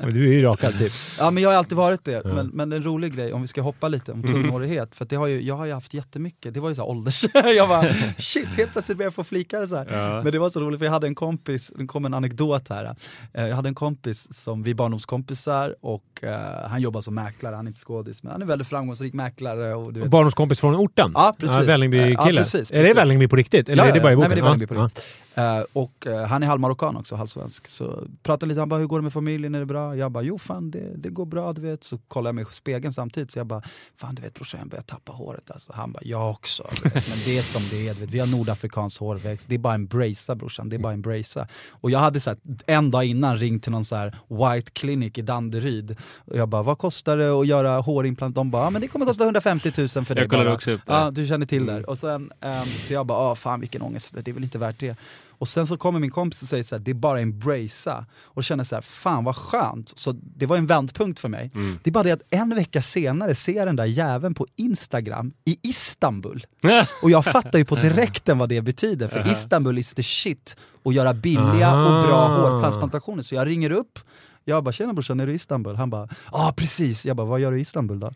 [0.00, 0.92] Men Du är ju rakad typ.
[1.18, 3.62] Ja men jag har alltid varit det, men, men en rolig grej om vi ska
[3.62, 6.68] hoppa lite om tunnhårighet, för det har ju, jag har ju haft jättemycket, det var
[6.68, 7.24] ju så här ålders...
[7.56, 9.84] jag bara shit, helt plötsligt började jag få flikar så.
[9.90, 10.22] Ja.
[10.22, 12.94] Men det var så roligt för jag hade en kompis, det kom en anekdot här.
[13.34, 17.54] Eh, Jag hade en kompis som, vi är barndomskompisar och eh, han jobbar som mäklare,
[17.56, 21.10] han är inte skådis men han är väldigt framgångsrik mäklare och du Barndomskompis från orten?
[21.14, 21.56] Ja, precis.
[21.68, 22.16] Vällingby-kille.
[22.18, 22.94] Ja, precis, Är det.
[22.94, 23.68] Vällingby på riktigt?
[23.68, 24.30] Eller Ja, är det bara i ja, boken?
[24.30, 25.04] Nej, men det är Vällingby på Ja, riktigt.
[25.34, 27.68] Eh, och eh, han är halvmarockan också, halvsvensk.
[27.68, 29.96] Så pratade lite, han bara hur går det med familjen, är det bra?
[29.96, 31.84] Jag bara jo fan det, det går bra du vet.
[31.84, 33.62] Så kollar jag mig i spegeln samtidigt så jag bara
[33.96, 35.72] fan du vet brorsan jag börjar tappa håret alltså.
[35.74, 36.62] Han bara jag också.
[36.84, 37.08] Vet.
[37.08, 38.10] Men det är som det är, vet.
[38.10, 39.48] vi har nordafrikansk hårväxt.
[39.48, 41.46] Det är bara embracea brorsan, det är bara embracea.
[41.70, 45.18] Och jag hade så här, en dag innan ringt till någon så här white clinic
[45.18, 45.96] i Danderyd.
[46.16, 48.34] Och jag bara vad kostar det att göra hårimplant?
[48.34, 50.54] De bara ja, men det kommer kosta 150 000 för dig Jag kollade bara.
[50.54, 50.92] också upp det.
[50.92, 51.84] Ja, du känner till det.
[51.84, 54.80] Och sen, ehm, så jag bara, ah, fan vilken ångest, det är väl inte värt
[54.80, 54.96] det.
[55.44, 58.06] Och sen så kommer min kompis och säger så här, det är bara embracea.
[58.24, 59.92] Och känner så här, fan vad skönt.
[59.98, 61.50] Så det var en vändpunkt för mig.
[61.82, 65.32] Det är bara det att en vecka senare ser jag den där jäveln på Instagram
[65.44, 66.46] i Istanbul.
[67.02, 70.56] Och jag fattar ju på direkten vad det betyder, för Istanbul is the shit.
[70.82, 72.50] Och göra billiga och bra Ah.
[72.50, 73.22] hårtransplantationer.
[73.22, 73.98] Så jag ringer upp,
[74.44, 77.06] jag bara “tjena brorsan, är du i Istanbul?” Han bara “ja ah, precis”.
[77.06, 78.10] Jag bara “vad gör du i Istanbul då?”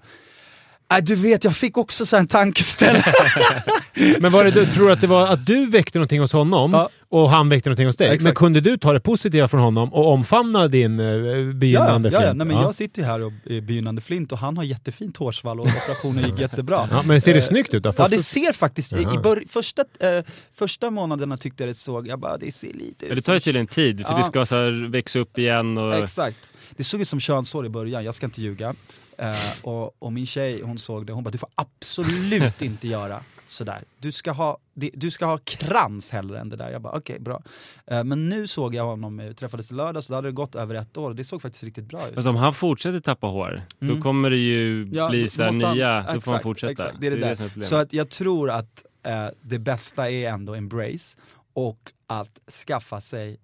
[0.90, 3.02] Nej du vet, jag fick också så här en tankeställare.
[4.20, 6.72] Men var det, du, tror du att det var att du väckte någonting hos honom
[6.72, 6.88] Ja.
[7.08, 8.06] och han väckte någonting hos dig?
[8.06, 8.22] Exakt.
[8.24, 12.20] Men kunde du ta det positiva från honom och omfamna din uh, begynnande ja, ja,
[12.20, 12.26] ja.
[12.28, 12.36] flint?
[12.38, 12.62] Nej, men Ja.
[12.62, 16.24] Jag sitter ju här och är begynnande flint och han har jättefint hårsvall och operationen
[16.30, 16.88] gick jättebra.
[16.90, 17.88] Ja, men ser det Eh, snyggt ut då?
[17.88, 20.24] Ja Först- det ser faktiskt, i, i första, eh,
[20.54, 23.34] första månaderna tyckte jag det såg, jag bara det ser lite ut Ja, det tar
[23.34, 24.18] ju tydligen tid för Ja.
[24.18, 25.94] det ska så här växa upp igen och...
[25.94, 26.52] Exakt.
[26.76, 28.74] Det såg ut som könshår i början, jag ska inte ljuga.
[29.18, 33.20] Eh, och, och min tjej hon såg det, hon bara du får absolut inte göra
[33.46, 33.82] sådär.
[33.98, 36.70] Du ska ha, det- du ska ha krans hellre än det där.
[36.70, 37.42] Jag bara okej, bra.
[37.86, 40.54] Eh, men nu såg jag honom, vi träffades i lördag så då hade det gått
[40.54, 42.14] över ett år det såg faktiskt riktigt bra ut.
[42.14, 43.94] Fast om han fortsätter tappa hår, Mm.
[43.96, 46.42] då kommer det ju Ja, bli då så här måste han- nya, då får han
[46.42, 46.70] fortsätta.
[46.72, 47.34] Exakt, det är det, där.
[47.36, 47.68] som är problemet.
[47.68, 51.18] så att jag tror att eh, det bästa är ändå embrace
[51.52, 53.40] och att skaffa sig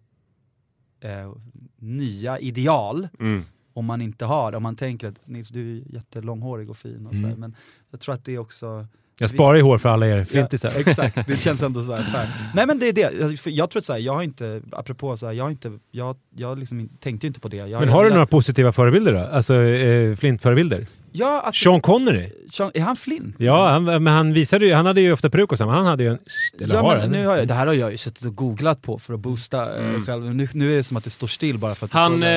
[1.01, 1.33] eh,
[1.79, 3.45] nya ideal mm.
[3.75, 4.57] Om man inte har det.
[4.57, 7.41] Om man tänker att Nils du är jättelånghårig och fin och så här, Mm.
[7.41, 7.55] men
[7.91, 8.87] jag tror att det är också
[9.19, 10.73] Jag sparar ju hår för alla er flintisar.
[10.75, 12.29] Ja, exakt, det känns ändå så här.
[12.55, 14.61] Nej men det är det, jag, för jag tror att så här, jag har inte,
[14.73, 17.57] apropå så här, jag har inte, jag, jag liksom tänkte inte på det.
[17.57, 19.21] Jag Men har du några positiva förebilder då?
[19.21, 20.87] Alltså eh, flintförebilder?
[21.17, 22.31] Ja, alltså, Sean Connery?
[22.53, 23.37] Sean, är han flint?
[23.39, 25.87] Ja, han, men han visade ju, han hade ju ofta peruk och så, men han
[25.87, 26.19] hade ju en...
[26.61, 28.83] Eller Ja, har men nu har jag, det här har jag ju suttit och googlat
[28.83, 30.07] på för att boosta eh, Mm.
[30.07, 30.35] själv.
[30.35, 32.13] Nu, nu är det som att det står still bara för att Han...
[32.23, 32.29] Eh,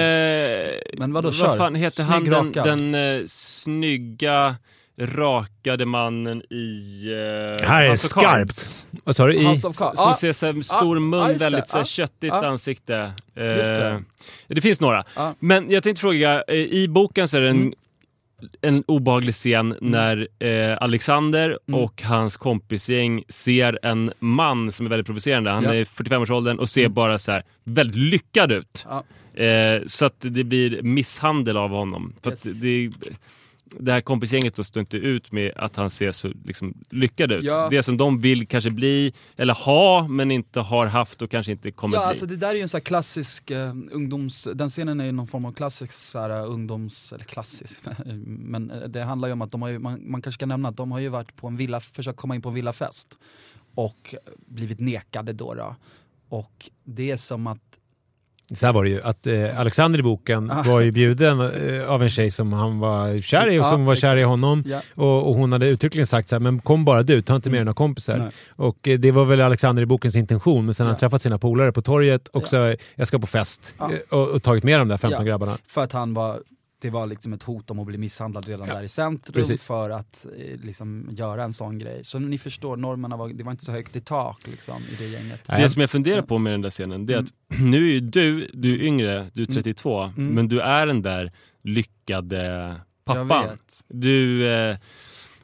[0.98, 1.48] Men vadå, kör.
[1.48, 4.56] vad fan heter Snygg han den, den eh, snygga
[5.02, 7.04] rakade mannen i...
[7.06, 8.86] Eh, Det här är skarpt.
[9.04, 9.34] Vad sa du?
[9.34, 10.00] I, House of Cards.
[10.02, 11.34] Som Ja, ser så här, stor ja, mun, det.
[11.34, 13.12] väldigt så här, köttigt ansikte.
[13.36, 14.04] Eh, Just det.
[14.48, 15.04] det finns några.
[15.40, 17.74] Men jag tänkte fråga, eh, i boken så är det en, Mm.
[18.62, 21.82] en obehaglig scen när eh, Alexander Mm.
[21.82, 25.52] och hans kompisgäng ser en man som är väldigt provocerande.
[25.52, 25.74] Han Ja.
[25.74, 26.94] är i 45-årsåldern och ser Mm.
[26.94, 28.86] bara så här väldigt lyckad ut.
[29.34, 32.14] Eh, så att det blir misshandel av honom.
[32.24, 32.46] För Yes.
[32.46, 32.92] att det,
[33.80, 37.46] det här kompisgänget då står inte ut med att han ser så liksom, lyckad ut.
[37.46, 37.68] Ja.
[37.72, 41.72] Det som de vill kanske bli, eller ha, men inte har haft och kanske inte
[41.72, 42.10] kommer Ja, bli.
[42.10, 44.48] alltså det där är ju en här klassisk eh, ungdoms...
[44.54, 47.14] Den scenen är ju någon form av klassisk så här, eh, ungdoms...
[47.14, 47.80] Eller klassisk,
[48.26, 50.70] men eh, det handlar ju om att de har ju, man, man kanske ska nämna
[50.70, 53.18] att de har ju varit på en villa, försökt komma in på en villafest
[53.76, 54.16] och
[54.48, 55.54] blivit nekade då.
[55.54, 55.76] då.
[56.30, 57.77] Och det är som att
[58.54, 60.62] Så här var det ju, att eh, Alexander i boken Ah.
[60.64, 63.96] var ju bjuden eh, av en tjej som han var kär i och som var
[63.96, 64.64] kär i honom.
[64.68, 64.82] Ja.
[64.96, 67.58] Och, och hon hade uttryckligen sagt så här, men kom bara du, ta inte med
[67.58, 67.66] Mm.
[67.66, 68.18] några kompisar.
[68.18, 68.30] Nej.
[68.56, 71.38] Och eh, det var väl Alexander i bokens intention, men sen har han träffat sina
[71.38, 72.48] polare på torget och Ja.
[72.48, 73.76] så, jag ska på fest.
[73.80, 73.92] Ja.
[73.92, 75.32] eh, Och, och tagit med de där 15 Ja.
[75.32, 75.58] grabbarna.
[75.68, 76.40] För att han var,
[76.82, 79.66] det var liksom ett hot om att bli misshandlad redan Ja, där i centrum precis.
[79.66, 82.04] för att eh, liksom göra en sån grej.
[82.04, 85.06] Så ni förstår, normerna var, det var inte så högt i tak liksom, i det
[85.10, 85.40] gänget.
[85.48, 88.00] Det som jag funderar på med den där scenen, det är att nu är ju
[88.00, 90.28] du, du är yngre, du är 32, Mm.
[90.34, 91.32] men du är den där
[91.64, 92.80] lyckade Jag
[93.30, 93.50] pappan.
[93.50, 93.84] vet.
[93.88, 94.78] Du, eh,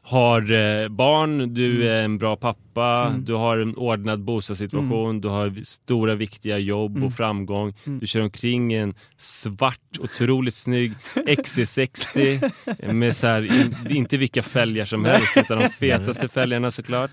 [0.06, 1.88] har eh, barn, du Mm.
[1.88, 3.26] är en bra pappa, Mm.
[3.26, 7.08] du har en ordnad bostadssituation, du har stora viktiga jobb Mm.
[7.08, 7.74] och framgång.
[7.86, 8.00] Mm.
[8.00, 12.52] Du kör omkring en svart, otroligt snygg XC60
[12.94, 17.12] med så här, in, inte vilka fälgar som helst utan de fetaste fälgarna såklart.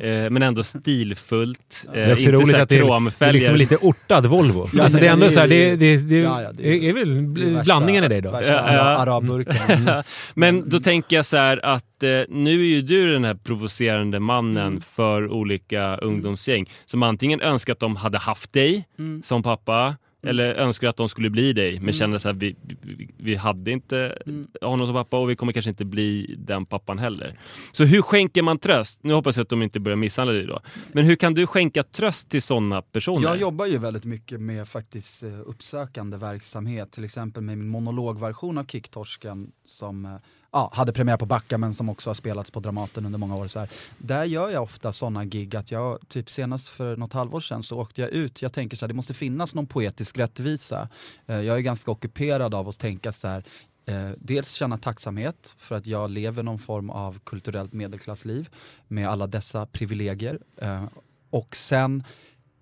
[0.00, 0.06] Ja.
[0.06, 1.84] Eh, men ändå stilfullt.
[1.86, 3.76] Eh, Det är också inte så roligt här att det är, det är liksom lite
[3.76, 4.68] ortad Volvo.
[4.72, 7.34] Ja, alltså det är ändå så här, det, det, det, Ja, ja, det är- väl
[7.34, 8.30] Det är värsta- blandningen i dig då?
[8.30, 9.90] Värsta arabburken.
[10.34, 12.08] Men då tänker jag så här att eh,
[12.44, 14.80] nu är ju du den här provocerande mannen Mm.
[14.80, 19.22] för olika ungdomsgäng som antingen önskar att de hade haft dig Mm.
[19.22, 23.08] som pappa eller önskar att de skulle bli dig men känner så här vi, vi,
[23.16, 24.46] vi hade inte Mm.
[24.62, 27.38] honom som pappa och vi kommer kanske inte bli den pappan heller.
[27.72, 28.98] Så hur skänker man tröst?
[29.02, 30.60] Nu hoppas jag att de inte börjar misshandla dig då.
[30.92, 33.28] Men hur kan du skänka tröst till sådana personer?
[33.28, 38.58] Jag jobbar ju väldigt mycket med faktiskt eh, uppsökande verksamhet, till exempel med min monologversion
[38.58, 40.12] av Kicktorsken som eh,
[40.52, 43.46] ja, hade premiär på Backa men som också har spelats på Dramaten under många år.
[43.46, 43.68] Så här.
[43.98, 47.80] Där gör jag ofta sådana gig att jag, typ senast för något halvår sedan så
[47.80, 50.88] åkte jag ut, jag tänker så här, det måste finnas någon poetisk rättvisa.
[51.26, 53.44] Eh, jag är ganska ockuperad av att tänka så här,
[53.90, 58.48] Eh, dels känna tacksamhet för att jag lever någon form av kulturellt medelklassliv
[58.88, 60.38] med alla dessa privilegier.
[60.56, 60.84] Eh,
[61.30, 62.04] och sen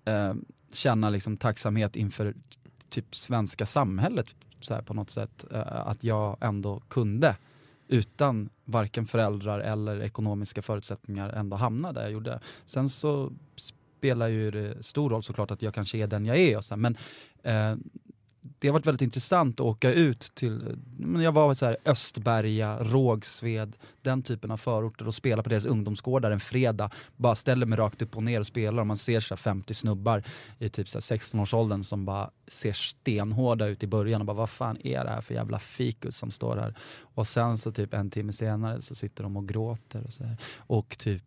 [0.05, 0.33] eh,
[0.73, 2.33] känna liksom tacksamhet inför
[2.89, 4.27] typ svenska samhället
[4.61, 5.45] så här, på något sätt.
[5.51, 7.35] Eh, att jag ändå kunde
[7.89, 12.39] utan varken föräldrar eller ekonomiska förutsättningar ändå hamna där jag gjorde.
[12.65, 16.57] Sen så spelar ju det stor roll såklart att jag kanske är den jag är.
[16.57, 16.97] Och så här, men
[17.43, 17.77] eh,
[18.59, 22.77] det har varit väldigt intressant att åka ut till, men jag var så här Östberga,
[22.79, 26.89] Rågsved, den typen av förorter och spela på deras ungdomsgårdar en fredag.
[27.17, 29.73] Bara ställer mig rakt upp och ner och spelar och man ser så här 50
[29.73, 30.23] snubbar
[30.59, 35.03] i typ 16-årsåldern som bara ser stenhårda ut i början och bara vad fan är
[35.03, 36.75] det här för jävla fikus som står här?
[37.01, 40.37] Och sen så typ en timme senare så sitter de och gråter och så här.
[40.57, 41.23] Och typ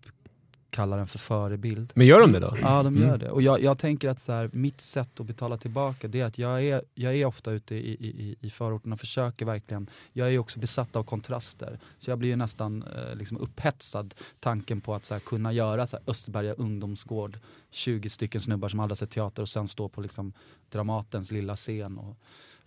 [0.72, 1.92] kallar den för förebild.
[1.94, 2.56] Men gör de det då?
[2.60, 3.18] Ja, de gör Mm.
[3.18, 3.30] det.
[3.30, 6.38] Och jag, jag tänker att så här, mitt sätt att betala tillbaka det är att
[6.38, 10.38] jag är, jag är ofta ute i, i, i- förorten och försöker verkligen, jag är
[10.38, 11.78] också besatt av kontraster.
[11.98, 15.86] Så jag blir ju nästan eh, liksom upphetsad tanken på att så här, kunna göra
[15.86, 17.38] så här, Österberga ungdomsgård,
[17.70, 20.32] 20 stycken snubbar som aldrig sett teater och sen stå på liksom,
[20.70, 22.16] Dramatens lilla scen och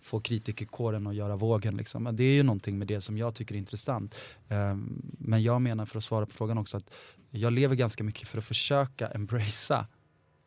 [0.06, 1.76] få kritikerkåren att göra vågen.
[1.76, 2.02] Liksom.
[2.02, 4.14] Men Det är ju någonting med det som jag tycker är intressant.
[4.48, 6.90] Ehm, men jag menar, för att svara på frågan också, att
[7.30, 9.86] jag lever ganska mycket för att försöka embracea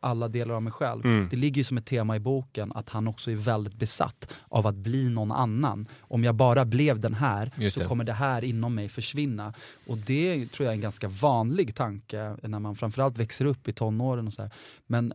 [0.00, 1.04] alla delar av mig själv.
[1.04, 1.28] Mm.
[1.30, 4.66] Det ligger ju som ett tema i boken att han också är väldigt besatt av
[4.66, 5.88] att bli någon annan.
[6.00, 9.54] Om jag bara blev den här så kommer det här inom mig försvinna.
[9.86, 13.72] Och det tror jag är en ganska vanlig tanke när man framförallt växer upp i
[13.72, 14.26] tonåren.
[14.26, 14.50] Och så här.
[14.86, 15.12] Men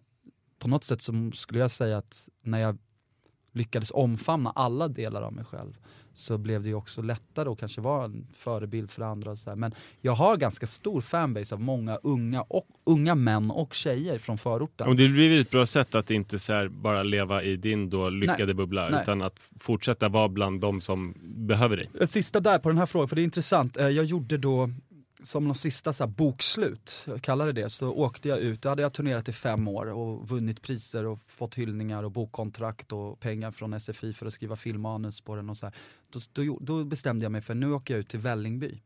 [0.59, 2.77] på något sätt så skulle jag säga att när jag
[3.55, 5.77] lyckades omfamna alla delar av mig själv
[6.13, 9.31] så blev det ju också lättare att kanske vara en förebild för andra.
[9.31, 9.57] Och så här.
[9.57, 14.37] Men jag har ganska stor fanbase av många unga, och, unga män och tjejer från
[14.37, 14.87] förorten.
[14.87, 18.53] Och det blir ett bra sätt att inte så bara leva i din då lyckade
[18.53, 19.01] bubbla Nej.
[19.01, 21.89] utan att fortsätta vara bland de som behöver dig.
[22.01, 23.77] Eh, Sista där på den här frågan, för det är intressant.
[23.77, 24.69] Eh, Jag gjorde då
[25.25, 28.61] som någon sista så här bokslut, kallar det det, så åkte jag ut.
[28.61, 32.91] Då hade jag turnerat i fem år och vunnit priser och fått hyllningar och bokkontrakt
[32.91, 35.75] och pengar från SFI för att skriva filmmanus på den och så här.
[36.09, 38.81] Då, då, då bestämde jag mig för nu åker jag ut till Vällingby.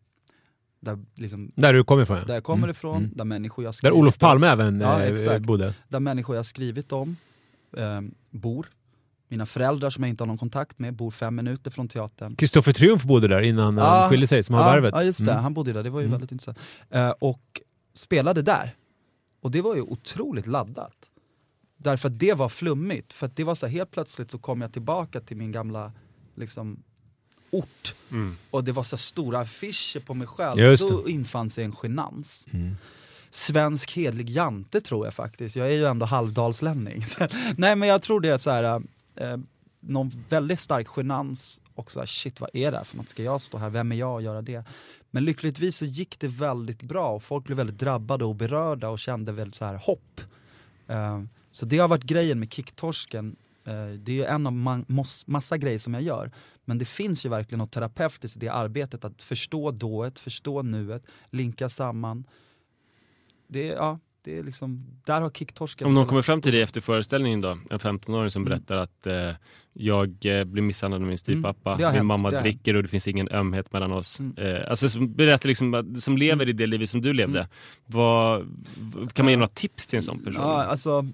[0.80, 2.70] Där, liksom, Där du kommer ifrån där jag kommer Mm.
[2.72, 3.12] ifrån, Mm.
[3.16, 5.74] där människor jag Där skrivit Olof om- Palme även Ja, eh, bodde.
[5.88, 7.18] där människor jag skrivit om
[7.78, 8.68] eh, bor.
[9.32, 12.36] Mina föräldrar som jag inte har någon kontakt med bor fem minuter från teatern.
[12.36, 14.94] Kristoffer Triumf bodde där innan han skilde sig, som har ja, värvet.
[14.98, 15.44] Ja just det, Mm.
[15.44, 16.12] han bodde där, det var ju Mm.
[16.12, 16.60] väldigt intressant.
[16.90, 17.62] Eh, och
[17.94, 18.76] spelade där.
[19.42, 20.96] Och det var ju otroligt laddat.
[21.78, 24.62] Därför att det var flummigt, för att det var så här, helt plötsligt så kom
[24.62, 25.92] jag tillbaka till min gamla
[26.36, 26.84] liksom,
[27.52, 27.96] ort.
[28.12, 28.38] Mm.
[28.52, 30.60] Och det var så stora affischer på mig själv.
[30.60, 32.46] Just Då infann sig en genans.
[32.52, 32.76] Mm.
[33.30, 35.56] Svensk hedlig jante tror jag faktiskt.
[35.56, 37.06] Jag är ju ändå halvdalslänning.
[37.58, 38.82] Nej men jag tror det är så här,
[39.20, 39.38] eh,
[39.80, 43.10] någon väldigt stark genans och så här, shit vad är det här för något?
[43.10, 43.70] Ska jag stå här?
[43.70, 44.64] Vem är jag och göra det?
[45.12, 49.00] Men lyckligtvis så gick det väldigt bra och folk blev väldigt drabbade och berörda och
[49.00, 50.22] kände väldigt så här hopp.
[50.88, 53.36] Eh, så det har varit grejen med kicktorsken.
[53.66, 56.32] Eh, det är ju en av man, mos, massa grejer som jag gör.
[56.66, 61.06] Men det finns ju verkligen något terapeutiskt i det arbetet, att förstå dået, förstå nuet,
[61.30, 62.24] linka samman.
[63.48, 64.00] Det ja,
[64.30, 67.58] det är liksom, där har kicktorsken Om någon kommer fram till dig efter föreställningen då,
[67.70, 68.50] en 15-åring som Mm.
[68.50, 69.32] berättar att eh,
[69.74, 72.84] jag eh, blir misshandlad av min styvpappa, Mm, det har min hänt, mamma dricker och
[72.84, 74.20] det finns ingen ömhet mellan oss.
[74.20, 74.34] Mm.
[74.38, 77.40] Eh, alltså som berättar liksom, som lever i det livet som du levde.
[77.40, 77.50] Mm.
[77.86, 78.48] Vad,
[79.14, 80.44] kan man ge några tips till en sån person?
[80.44, 81.06] Ja, alltså,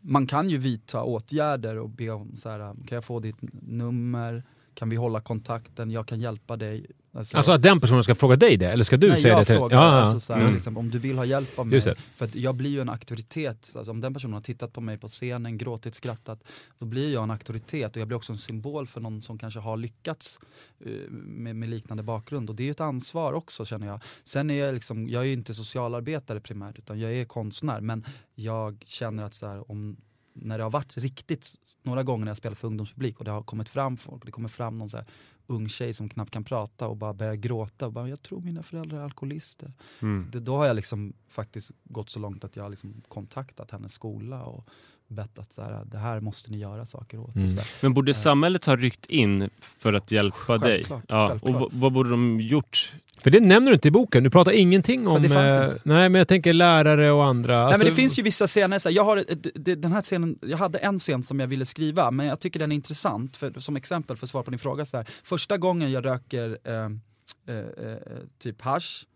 [0.00, 4.42] man kan ju vidta åtgärder och be om så här, kan jag få ditt nummer,
[4.74, 6.86] kan vi hålla kontakten, jag kan hjälpa dig.
[7.18, 8.66] Alltså att den personen ska fråga dig det?
[8.66, 10.00] Eller ska du Nej, säga jag det till frågar ja, ja.
[10.00, 10.54] alltså, så här, Mm.
[10.54, 11.80] liksom, om du vill ha hjälp av mig.
[12.16, 13.72] För att jag blir ju en auktoritet.
[13.76, 16.44] Alltså, om den personen har tittat på mig på scenen, gråtit, skrattat,
[16.78, 19.60] då blir jag en auktoritet och jag blir också en symbol för någon som kanske
[19.60, 20.38] har lyckats
[20.84, 22.50] eh, med, med liknande bakgrund.
[22.50, 24.00] Och det är ju ett ansvar också känner jag.
[24.24, 27.80] Sen är jag liksom, jag är ju inte socialarbetare primärt, utan jag är konstnär.
[27.80, 28.04] Men
[28.34, 29.96] jag känner att så här, om
[30.40, 33.42] när det har varit riktigt, några gånger när jag spelat för ungdomspublik och det har
[33.42, 35.06] kommit fram folk, det kommer fram någon så här
[35.48, 38.62] ung tjej som knappt kan prata och bara börjar gråta och bara “jag tror mina
[38.62, 39.72] föräldrar är alkoholister”.
[40.00, 40.28] Mm.
[40.32, 43.92] Det, då har jag liksom faktiskt gått så långt att jag har liksom kontaktat hennes
[43.92, 44.68] skola och
[45.08, 47.34] bett att så här, det här måste ni göra saker åt.
[47.34, 47.44] Mm.
[47.44, 47.66] Och så här.
[47.80, 50.70] Men borde samhället ha ryckt in för att hjälpa dig?
[50.76, 51.62] Självklart, Ja, självklart.
[51.62, 52.94] och vad, borde de gjort?
[53.20, 54.24] För det nämner du inte i boken.
[54.24, 55.22] Du pratar ingenting För om...
[55.22, 55.80] det fanns eh, inte.
[55.84, 57.54] nej, men jag tänker lärare och andra.
[57.56, 59.92] Nej, Alltså- men det finns ju vissa scener, så här, jag, har, det- det- den
[59.92, 62.76] här scenen, jag hade en scen som jag ville skriva, men jag tycker den är
[62.76, 64.86] intressant, för, som exempel för att svara på din fråga.
[64.86, 67.56] Så här, första gången jag röker eh, eh,
[67.86, 67.96] eh,
[68.38, 69.06] typ hasch,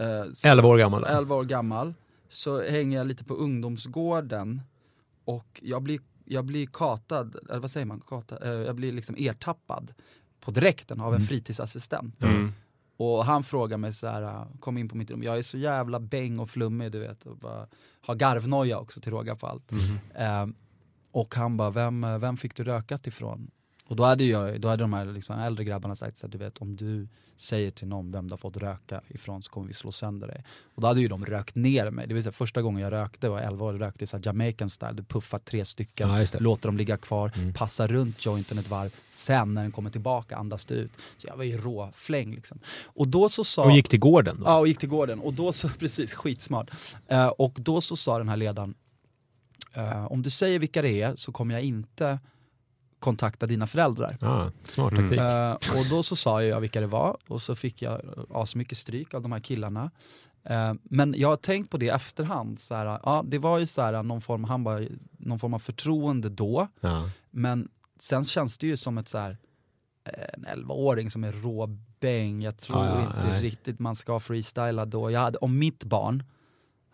[0.00, 1.04] eh, så- 11 år gammal.
[1.04, 1.94] 11 år gammal,
[2.28, 4.62] så hänger jag lite på ungdomsgården
[5.26, 9.16] och jag blir, jag blir katad, eller vad säger man, katad, eh, jag blir liksom
[9.18, 9.92] ertappad
[10.40, 11.26] på direkten av en Mm.
[11.26, 12.24] fritidsassistent.
[12.24, 12.52] Mm.
[12.96, 15.58] Och han frågar mig så här, äh, kom in på mitt rum, jag är så
[15.58, 17.66] jävla bäng och flummig du vet, och bara,
[18.00, 19.70] har garvnoja också till råga på allt.
[19.70, 19.98] Mhm.
[20.14, 20.54] Ehm,
[21.10, 23.50] och han bara, vem, eh, vem fick du rökat ifrån?
[23.88, 26.58] Och då hade, jag, då hade de här liksom äldre grabbarna sagt här, du vet
[26.58, 29.92] om du säger till någon vem du har fått röka ifrån så kommer vi slå
[29.92, 30.44] sönder dig.
[30.74, 32.06] Och då hade ju de rökt ner mig.
[32.06, 34.92] Det vill säga första gången jag rökte var 11 år, rökte i så Jamaican style,
[34.92, 37.52] du puffar tre stycken, Ja, låter dem ligga kvar, Mm.
[37.54, 40.92] passar runt jointen ett varv, sen när den kommer tillbaka andas du ut.
[41.16, 42.58] Så jag var ju råfläng liksom.
[42.84, 43.64] Och då så sa...
[43.64, 44.42] Och gick till gården då?
[44.46, 45.20] Ja, och gick till gården.
[45.20, 46.70] Och då så, precis, skitsmart.
[47.06, 48.74] Eh, och då så sa den här ledaren,
[49.72, 52.18] eh, om du säger vilka det är så kommer jag inte
[52.98, 54.16] kontakta dina föräldrar.
[54.20, 55.02] Ja, smart Mm.
[55.04, 55.20] taktik.
[55.20, 59.14] Eh, och då så sa jag vilka det var och så fick jag asmycket stryk
[59.14, 59.90] av de här killarna.
[60.44, 63.66] Eh, men jag har tänkt på det i efterhand, så här, ja, det var ju
[63.66, 64.80] så här, någon, form, han bara,
[65.18, 67.10] någon form av förtroende då, Ja.
[67.30, 67.68] men
[68.00, 69.36] sen känns det ju som ett så här,
[70.32, 73.42] en 11-åring som är råbäng, jag tror Ja, ja, inte nej.
[73.42, 75.10] riktigt man ska freestyla då.
[75.10, 76.22] Jag hade, om mitt barn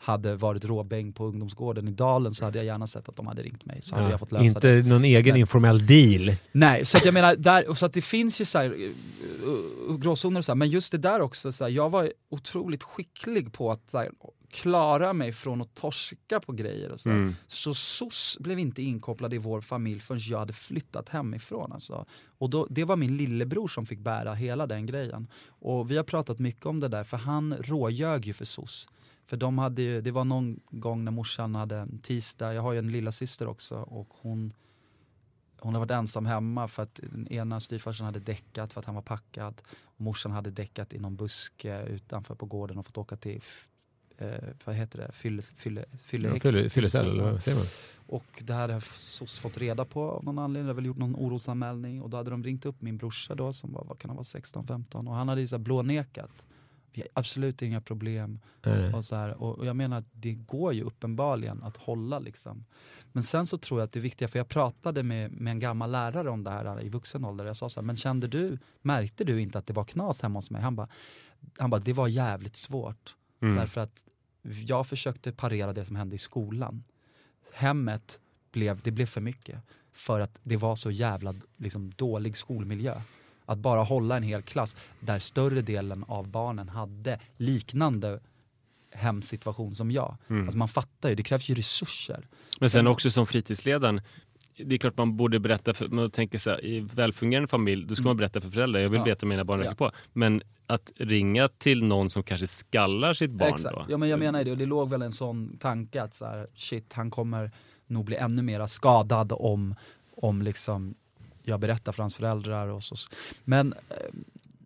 [0.02, 3.42] hade varit råbäng på ungdomsgården i Dalen så hade jag gärna sett att de hade
[3.42, 4.10] ringt mig, så hade Ja.
[4.10, 4.82] jag fått lösa Inte det.
[4.88, 6.36] någon egen Men- informell deal.
[6.52, 10.38] Nej, så att jag menar, där, så att det finns ju så här, uh, gråzoner
[10.40, 13.70] och så här, men just det där också, så här, jag var otroligt skicklig på
[13.70, 14.10] att så här,
[14.50, 17.10] klara mig från att torska på grejer och så.
[17.10, 17.34] Mm.
[17.48, 21.72] Så SOS blev inte inkopplad i vår familj förrän jag hade flyttat hemifrån.
[21.72, 22.06] Alltså.
[22.38, 25.26] Och då, det var min lillebror som fick bära hela den grejen.
[25.48, 28.88] Och vi har pratat mycket om det där, för han råljög ju för SOS.
[29.32, 32.78] För de hade ju, det var någon gång när morsan hade tisdag, jag har ju
[32.78, 34.52] en lilla syster också och hon
[35.58, 38.94] hon har varit ensam hemma för att den ena styvfarsan hade däckat för att han
[38.94, 39.62] var packad.
[39.82, 43.40] Och morsan hade däckat i någon buske utanför på gården och fått åka till,
[44.18, 44.28] eh,
[44.64, 47.66] vad heter det, fylle, fylle, fylle, Ja, fylle- Fyllecell, eller vad säger man?
[48.06, 51.16] och det här hade SOS fått reda på av någon anledning, hade väl gjort någon
[51.16, 54.16] orosanmälning och då hade de ringt upp min brorsa då som var, vad kan han
[54.16, 56.30] vara, 16-15 och han hade ju så blånekat.
[56.92, 58.36] Vi har absolut inga problem.
[58.62, 58.94] Nej.
[58.94, 62.64] Och, så här, och, och jag menar att det går ju uppenbarligen att hålla liksom.
[63.12, 65.90] Men sen så tror jag att det viktiga, för jag pratade med, med en gammal
[65.90, 67.46] lärare om det här i vuxen ålder.
[67.46, 70.38] Jag sa så här, men kände du, märkte du inte att det var knas hemma
[70.38, 70.62] hos mig?
[70.62, 70.88] Han bara,
[71.58, 73.16] han bara det var jävligt svårt.
[73.40, 73.56] Mm.
[73.56, 74.04] Därför att
[74.42, 76.84] jag försökte parera det som hände i skolan.
[77.52, 78.20] Hemmet
[78.52, 79.62] blev, det blev för mycket.
[79.92, 83.00] För att det var så jävla liksom, dålig skolmiljö.
[83.52, 88.20] Att bara hålla en hel klass där större delen av barnen hade liknande
[88.94, 90.16] hemsituation som jag.
[90.30, 90.42] Mm.
[90.44, 92.26] Alltså man fattar ju, det krävs ju resurser.
[92.60, 94.00] Men sen också som fritidsledaren,
[94.56, 97.94] det är klart man borde berätta, för, man tänker så här, i välfungerande familj, då
[97.94, 99.08] ska man berätta för föräldrar, jag vill Mm.
[99.08, 99.14] Ja.
[99.14, 99.64] veta mina barn Ja.
[99.64, 99.90] röker på.
[100.12, 103.74] Men att ringa till någon som kanske skallar sitt barn Exakt.
[103.76, 103.86] då.
[103.88, 106.24] Ja men jag menar ju det, och det låg väl en sån tanke att så
[106.24, 107.50] här, shit han kommer
[107.86, 109.74] nog bli ännu mer skadad om,
[110.16, 110.94] om liksom
[111.42, 112.96] jag berättar för hans föräldrar och så.
[113.44, 113.96] Men eh,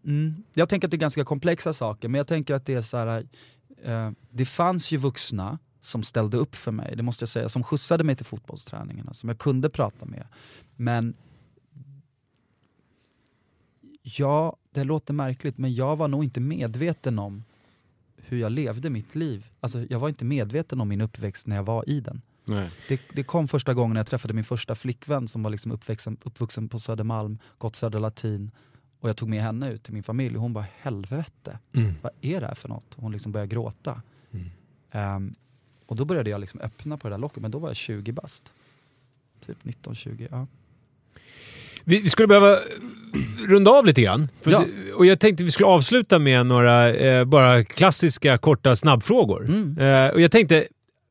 [0.04, 2.82] mm, jag tänker att det är ganska komplexa saker, men jag tänker att det är
[2.82, 3.26] så här,
[3.82, 7.62] eh, det fanns ju vuxna som ställde upp för mig, det måste jag säga, som
[7.62, 10.26] skjutsade mig till fotbollsträningarna, som jag kunde prata med.
[10.76, 11.14] Men
[14.02, 17.44] ja, det låter märkligt, men jag var nog inte medveten om
[18.16, 19.46] hur jag levde mitt liv.
[19.60, 22.22] Alltså, jag var inte medveten om min uppväxt när jag var i den.
[22.88, 26.16] Det, det kom första gången när jag träffade min första flickvän som var liksom uppvuxen,
[26.24, 28.50] uppvuxen på Södermalm, gått Södra Latin.
[29.00, 31.94] Och jag tog med henne ut till min familj och hon bara helvete, Mm.
[32.02, 32.86] vad är det här för något?
[32.96, 34.02] Hon liksom började gråta.
[34.32, 34.46] Mm.
[34.90, 35.34] Ehm,
[35.86, 38.12] och då började jag liksom öppna på det där locket, men då var jag 20
[38.12, 38.52] bast.
[39.46, 40.46] Typ 19-20, ja.
[41.84, 42.58] Vi, vi skulle behöva
[43.48, 44.28] runda av lite grann.
[44.44, 44.64] Ja.
[44.96, 49.44] Och jag tänkte vi skulle avsluta med några eh, bara klassiska korta snabbfrågor.
[49.44, 49.78] Mm.
[49.78, 50.66] Eh, och jag tänkte,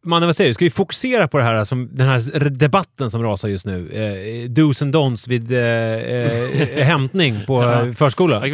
[0.06, 0.54] Mannen vad säger du?
[0.54, 3.90] Ska vi fokusera på det här, som, den här debatten som rasar just nu?
[3.90, 7.86] Eh, dos and don'ts vid eh, eh, hämtning på Ja.
[7.86, 8.48] eh, förskola.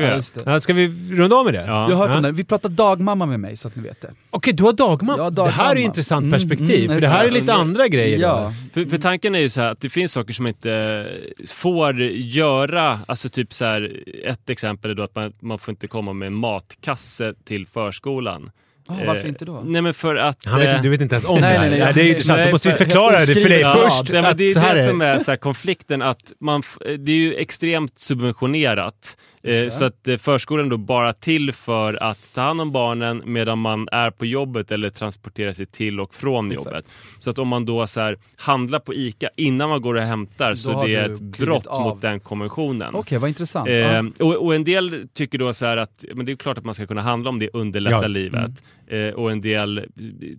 [0.46, 1.66] Ja, ska vi runda av med det?
[1.66, 1.90] Ja.
[1.90, 2.18] Jag har hört Ja.
[2.18, 2.32] om det.
[2.32, 4.12] Vi pratar dagmamma med mig så att ni vet det.
[4.30, 5.24] Okej, du har dagmamma.
[5.24, 7.88] Ja, Det här är ju intressant Mm, perspektiv, mm, för det här är lite andra
[7.88, 8.20] grejer.
[8.20, 8.54] Ja.
[8.74, 11.08] För, för tanken är ju så här att det finns saker som inte
[11.48, 13.00] får göra.
[13.08, 16.32] Alltså typ så här, ett exempel är då att man, man får inte komma med
[16.32, 18.52] matkasse till förskolan.
[18.92, 19.62] Ah, varför Eh, inte då?
[19.66, 20.46] Nej men för att...
[20.46, 21.70] Han vet, eh, du vet inte ens om Nej, det här.
[21.70, 22.38] nej, nej, det är jag- intressant.
[22.38, 24.12] nej, Då måste vi för- förklara det för dig oskriven Ja, först.
[24.12, 26.78] nej, men det är så det är som är så här, konflikten att man, f-
[27.00, 29.18] det är ju extremt subventionerat.
[29.44, 33.60] Eh, så att eh, förskolan då bara till för att ta hand om barnen medan
[33.60, 36.66] man är på jobbet eller transporterar sig till och från Exakt.
[36.66, 36.86] jobbet.
[37.20, 40.56] Så att om man då så här, handlar på ICA innan man går och hämtar
[40.56, 41.82] så har det är ett brott av.
[41.82, 42.96] mot den konventionen.
[42.96, 43.70] Okej, vad intressant.
[43.70, 46.66] Eh, och, och en del tycker då så här att men det är klart att
[46.66, 48.08] man ska kunna handla om det underlättar Ja.
[48.08, 48.52] livet.
[48.92, 49.84] Eh, och en del eh,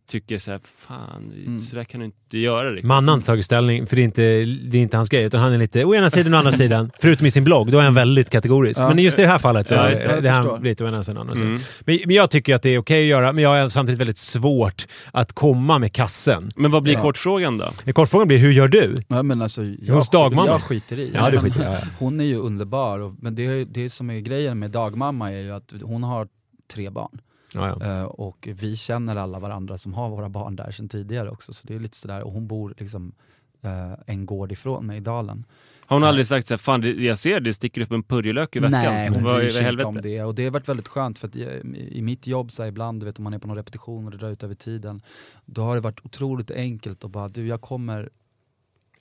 [0.06, 1.58] tycker så här, fan, Mm.
[1.58, 2.84] så där kan du inte göra riktigt.
[2.86, 5.24] Mannan har inte tagit ställning, för det är, inte, det är inte hans grej.
[5.24, 6.90] Utan han är lite å ena sidan och å andra sidan.
[7.00, 8.80] Förutom i sin blogg, då är han väldigt kategorisk.
[8.80, 8.88] Ja.
[8.88, 9.94] Men just i det här fallet så Ja, det.
[9.94, 10.52] det, Jag det är förstår.
[10.52, 11.48] han lite å ena sidan och andra sidan.
[11.50, 11.62] Mm.
[11.86, 14.18] Men, men jag tycker att det är okej att göra, men jag har samtidigt väldigt
[14.18, 16.50] svårt att komma med kassen.
[16.56, 17.00] Men vad blir Ja.
[17.00, 17.92] kortfrågan då?
[17.92, 18.96] Kortfrågan blir, hur gör du?
[19.08, 20.48] Ja, men alltså, jag, Hos dagmamma?
[20.50, 21.10] jag skiter i.
[21.14, 21.86] Ja, du skiter i, ja, ja.
[21.98, 25.52] Hon är ju underbar, och, men det, det som är grejen med dagmamma är ju
[25.52, 26.28] att hon har
[26.74, 27.20] tre barn.
[27.54, 27.86] Ja, ja.
[27.86, 31.52] Eh, och vi känner alla varandra som har våra barn där sedan tidigare också.
[31.52, 33.12] Så det är lite sådär, och hon bor liksom
[33.62, 35.44] eh, en gård ifrån mig i dalen.
[35.86, 38.58] Har hon aldrig sagt så här, fan jag ser det sticker upp en purjolök i
[38.58, 38.82] väskan?
[38.82, 40.22] Nej, hon bryr sig inte om det.
[40.22, 43.00] Och det har varit väldigt skönt för att i, i mitt jobb så här, ibland,
[43.00, 45.02] du vet om man är på någon repetition och det drar ut över tiden,
[45.44, 48.10] då har det varit otroligt enkelt att bara, du jag kommer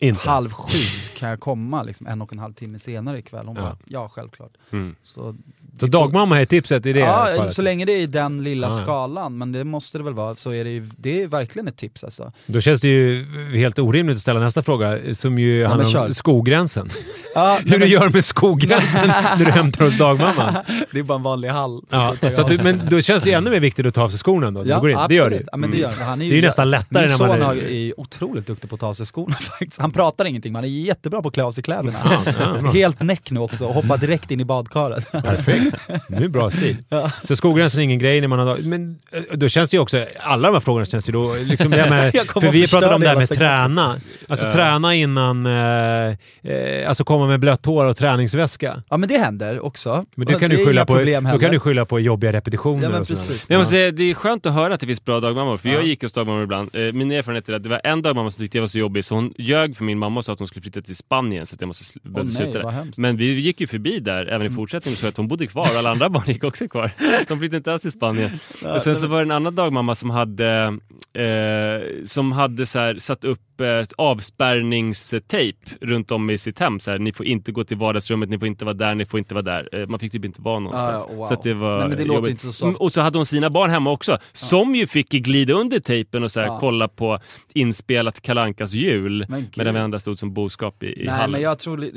[0.01, 0.29] Inte.
[0.29, 0.77] halv sju,
[1.17, 3.45] kan jag komma liksom, en och en halv timme senare ikväll?
[3.47, 3.61] Hon Ja.
[3.61, 4.51] bara, ja självklart.
[4.71, 4.95] Mm.
[5.03, 5.35] Så,
[5.79, 7.53] Så dagmamma är tipset i det ja, fallet?
[7.53, 8.83] så länge det är i den lilla Ja, ja.
[8.83, 11.77] skalan, men det måste det väl vara, så är det ju, det är verkligen ett
[11.77, 12.31] tips alltså.
[12.45, 13.25] Då känns det ju
[13.57, 16.89] helt orimligt att ställa nästa fråga, som ju handlar men om skogränsen.
[17.35, 20.63] Ja, Hur du gör med skogränsen när du hämtar hos dagmamma.
[20.91, 21.81] det är bara en vanlig hall.
[21.89, 24.19] Ja, så du, men då känns det ju ännu mer viktigt att ta av sig
[24.19, 24.59] skorna då.
[24.59, 24.97] när Ja, du går in.
[24.97, 25.09] absolut.
[25.09, 25.43] Det gör det ju.
[25.51, 26.03] Ja, men det, gör, det.
[26.03, 28.47] Han är, ju, Det är ju nästan lättare Min när man son är- är otroligt
[28.47, 29.81] duktig på att ta av sig skorna faktiskt.
[29.81, 32.21] Han pratar ingenting, men han är jättebra på att klä av sig kläderna.
[32.25, 32.33] Ja,
[32.63, 32.71] ja.
[32.71, 35.11] Helt näck nu också och hoppar direkt in i badkaret.
[35.11, 35.77] Perfekt.
[36.09, 36.77] Nu är bra stil.
[37.23, 38.57] Så skogränsen är ingen grej när man har...
[38.57, 40.05] Men eh, då känns det ju också...
[40.19, 41.35] Alla de här frågorna känns ju då...
[41.39, 43.95] Liksom det med, för vi pratade om det här med träna.
[44.29, 44.51] Alltså Ja.
[44.51, 45.45] träna innan...
[45.45, 46.15] Eh,
[46.51, 48.83] eh, alltså komma med blött hår och träningsväska.
[48.89, 50.05] Ja men det händer också.
[50.15, 50.97] Men Och kan du skylla på,
[51.31, 53.49] då kan du skylla på jobbiga repetitioner Ja men och precis.
[53.49, 55.75] Jag måste säga, det är skönt att höra att det finns bra dagmammor, för Ja.
[55.75, 56.69] jag gick hos dagmammor ibland.
[56.75, 59.05] Eh, min erfarenhet är att det var en dagmamma som tyckte jag var så jobbig
[59.05, 61.61] så hon ljög för min mamma sa att hon skulle flytta till Spanien så att
[61.61, 62.87] jag måste sl- behövde sluta där.
[62.97, 65.77] Men vi gick ju förbi där även i fortsättningen så att hon bodde kvar och
[65.77, 66.91] alla andra barn gick också kvar.
[67.27, 68.29] De flyttade inte alls till Spanien.
[68.75, 70.77] Och sen så var det en annan dagmamma som hade,
[71.13, 76.79] eh, som hade så här, satt upp eh, avspärrningstejp runt om i sitt hem.
[76.79, 79.17] Så här, ni får inte gå till vardagsrummet, ni får inte vara där, ni får
[79.17, 79.69] inte vara där.
[79.81, 81.03] Eh, man fick typ inte vara någonstans.
[81.05, 81.25] Ah, ja, wow.
[81.25, 82.61] Så det var Nej, det inte så soft.
[82.63, 86.23] Mm, Och så hade hon sina barn hemma också, som ju fick glida under tejpen
[86.23, 86.57] och så här, Ja.
[86.59, 87.19] kolla på
[87.53, 89.25] inspelat Kalankas jul.
[89.55, 91.31] Medan vi andra stod som boskap i, i Nej hallen.
[91.31, 91.89] men jag tror,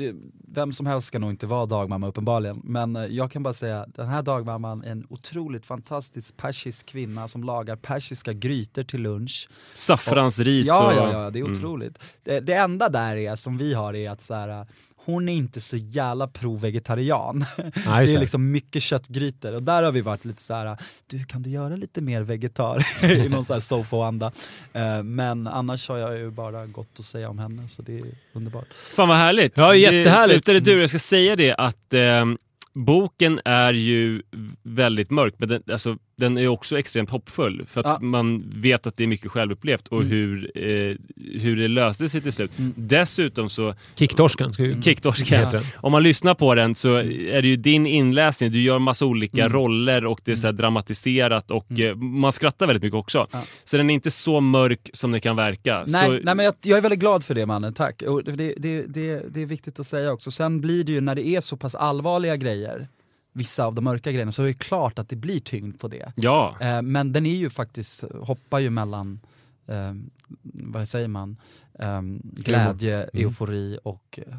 [0.55, 2.61] vem som helst ska nog inte vara dagmamma uppenbarligen.
[2.63, 7.27] Men eh, jag kan bara säga, den här dagmamman är en otroligt fantastisk persisk kvinna
[7.27, 9.49] som lagar persiska grytor till lunch.
[9.73, 10.93] Saffransris Ja, och...
[10.93, 11.54] ja, ja, det är Mm.
[11.57, 11.99] Otroligt.
[12.23, 14.65] Det, det enda där är, som vi har, är att så här,
[15.05, 17.45] hon är inte så jävla pro-vegetarian.
[17.57, 20.77] Just det är liksom mycket köttgrytor och där har vi varit lite så här.
[21.07, 22.87] du kan du göra lite mer vegetar?
[23.03, 24.31] I någon sån här sofo-anda.
[24.73, 28.05] Eh, Men annars har jag ju bara gott att säga om henne så det är
[28.33, 28.67] underbart.
[28.73, 29.57] Fan vad härligt!
[29.57, 30.45] Ja, jättehärligt.
[30.45, 32.25] Det slutade du, jag ska säga det att eh,
[32.73, 34.21] boken är ju
[34.63, 37.65] väldigt mörk, men den, alltså, den är också extremt hoppfull.
[37.67, 37.97] För att Ja.
[38.01, 40.11] man vet att det är mycket självupplevt och Mm.
[40.11, 40.95] hur, eh,
[41.41, 42.51] hur det löste sig till slut.
[42.75, 44.53] Dessutom så, Kicktorsken.
[44.53, 45.63] ska ju- Kicktorsken, den.
[45.77, 49.41] om man lyssnar på den så är det ju din inläsning, du gör massa olika
[49.41, 49.53] Mm.
[49.53, 53.27] roller och det är så här dramatiserat och eh, man skrattar väldigt mycket också.
[53.31, 53.43] Ja.
[53.63, 55.83] Så den är inte så mörk som den kan verka.
[55.87, 58.01] Nej, så, nej men jag, jag är väldigt glad för det mannen, tack.
[58.01, 60.31] Och det, det, det, det är viktigt att säga också.
[60.31, 62.87] Sen blir det ju när det är så pass allvarliga grejer,
[63.35, 66.11] vissa av de mörka grejerna, så är det klart att det blir tyngd på det.
[66.15, 69.19] Ja, Eh, men den är ju faktiskt, hoppar ju mellan,
[69.67, 69.93] eh,
[70.53, 71.37] vad säger man,
[71.79, 73.25] eh, glädje, Mm.
[73.27, 74.37] eufori och eh,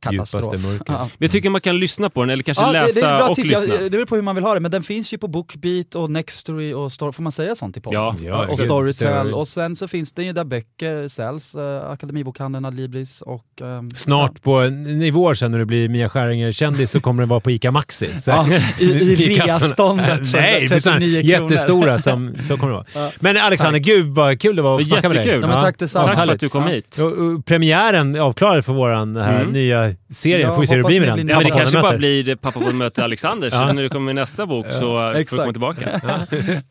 [0.00, 0.42] katastrof.
[0.44, 0.84] Djupaste mörker.
[0.92, 0.98] Ja.
[0.98, 3.18] Men jag tycker man kan lyssna på den, eller kanske Ja, det, läsa det är
[3.18, 3.50] bra och tips.
[3.50, 3.74] lyssna.
[3.74, 5.94] Jag, det beror på hur man vill ha det, men den finns ju på Bookbeat
[5.94, 8.00] och Nextory och Story, får man säga sånt i podden?
[8.00, 8.60] Ja, Ja, och.
[8.60, 13.44] Storytel och sen så finns det ju där böcker säljs, eh, Akademibokhandeln, Adlibris och...
[13.60, 17.50] ehm, Snart på nivåer sen när du blir Mia Skäringer-kändis så kommer det vara på
[17.50, 18.08] ICA Maxi.
[18.20, 18.46] Så Ja,
[18.80, 21.50] i- i reaståndet för Nej, det är såna 39 kronor.
[21.50, 23.10] jättestora som, så kommer det vara.
[23.20, 25.26] Men Alexander, gud vad kul det var att Det snacka med dig.
[25.26, 25.50] jättekul.
[25.50, 26.04] Ja, tack detsamma.
[26.04, 26.68] Tack för att du kom Ja.
[26.68, 26.98] hit.
[26.98, 28.90] Och, och premiären är avklarad för vår
[29.22, 29.52] här Mm.
[29.52, 30.40] nya serie.
[30.46, 31.28] Ja, får vi se hur det blir med den.
[31.28, 31.88] Ja, men det kanske Möter.
[31.88, 35.14] bara blir Pappa på möte Alexander, så när du kommer med nästa bok så får
[35.18, 36.00] du komma tillbaka.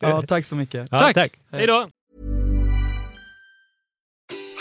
[0.00, 0.88] Ja, tack så mycket.
[0.90, 1.14] Ja, Tack.
[1.14, 1.32] tack.
[1.52, 1.88] Hej då!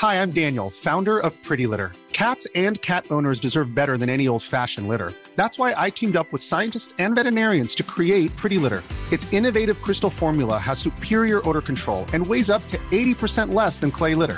[0.02, 1.92] Hi, I'm Daniel, founder of Pretty Litter.
[2.12, 5.12] Cats and cat owners deserve better than any old fashioned litter.
[5.36, 8.84] That's why I teamed up with scientists and veterinarians to create Pretty Litter.
[9.12, 13.92] Its innovative crystal formula has superior odor control and weighs up to 80% less than
[13.92, 14.38] clay litter.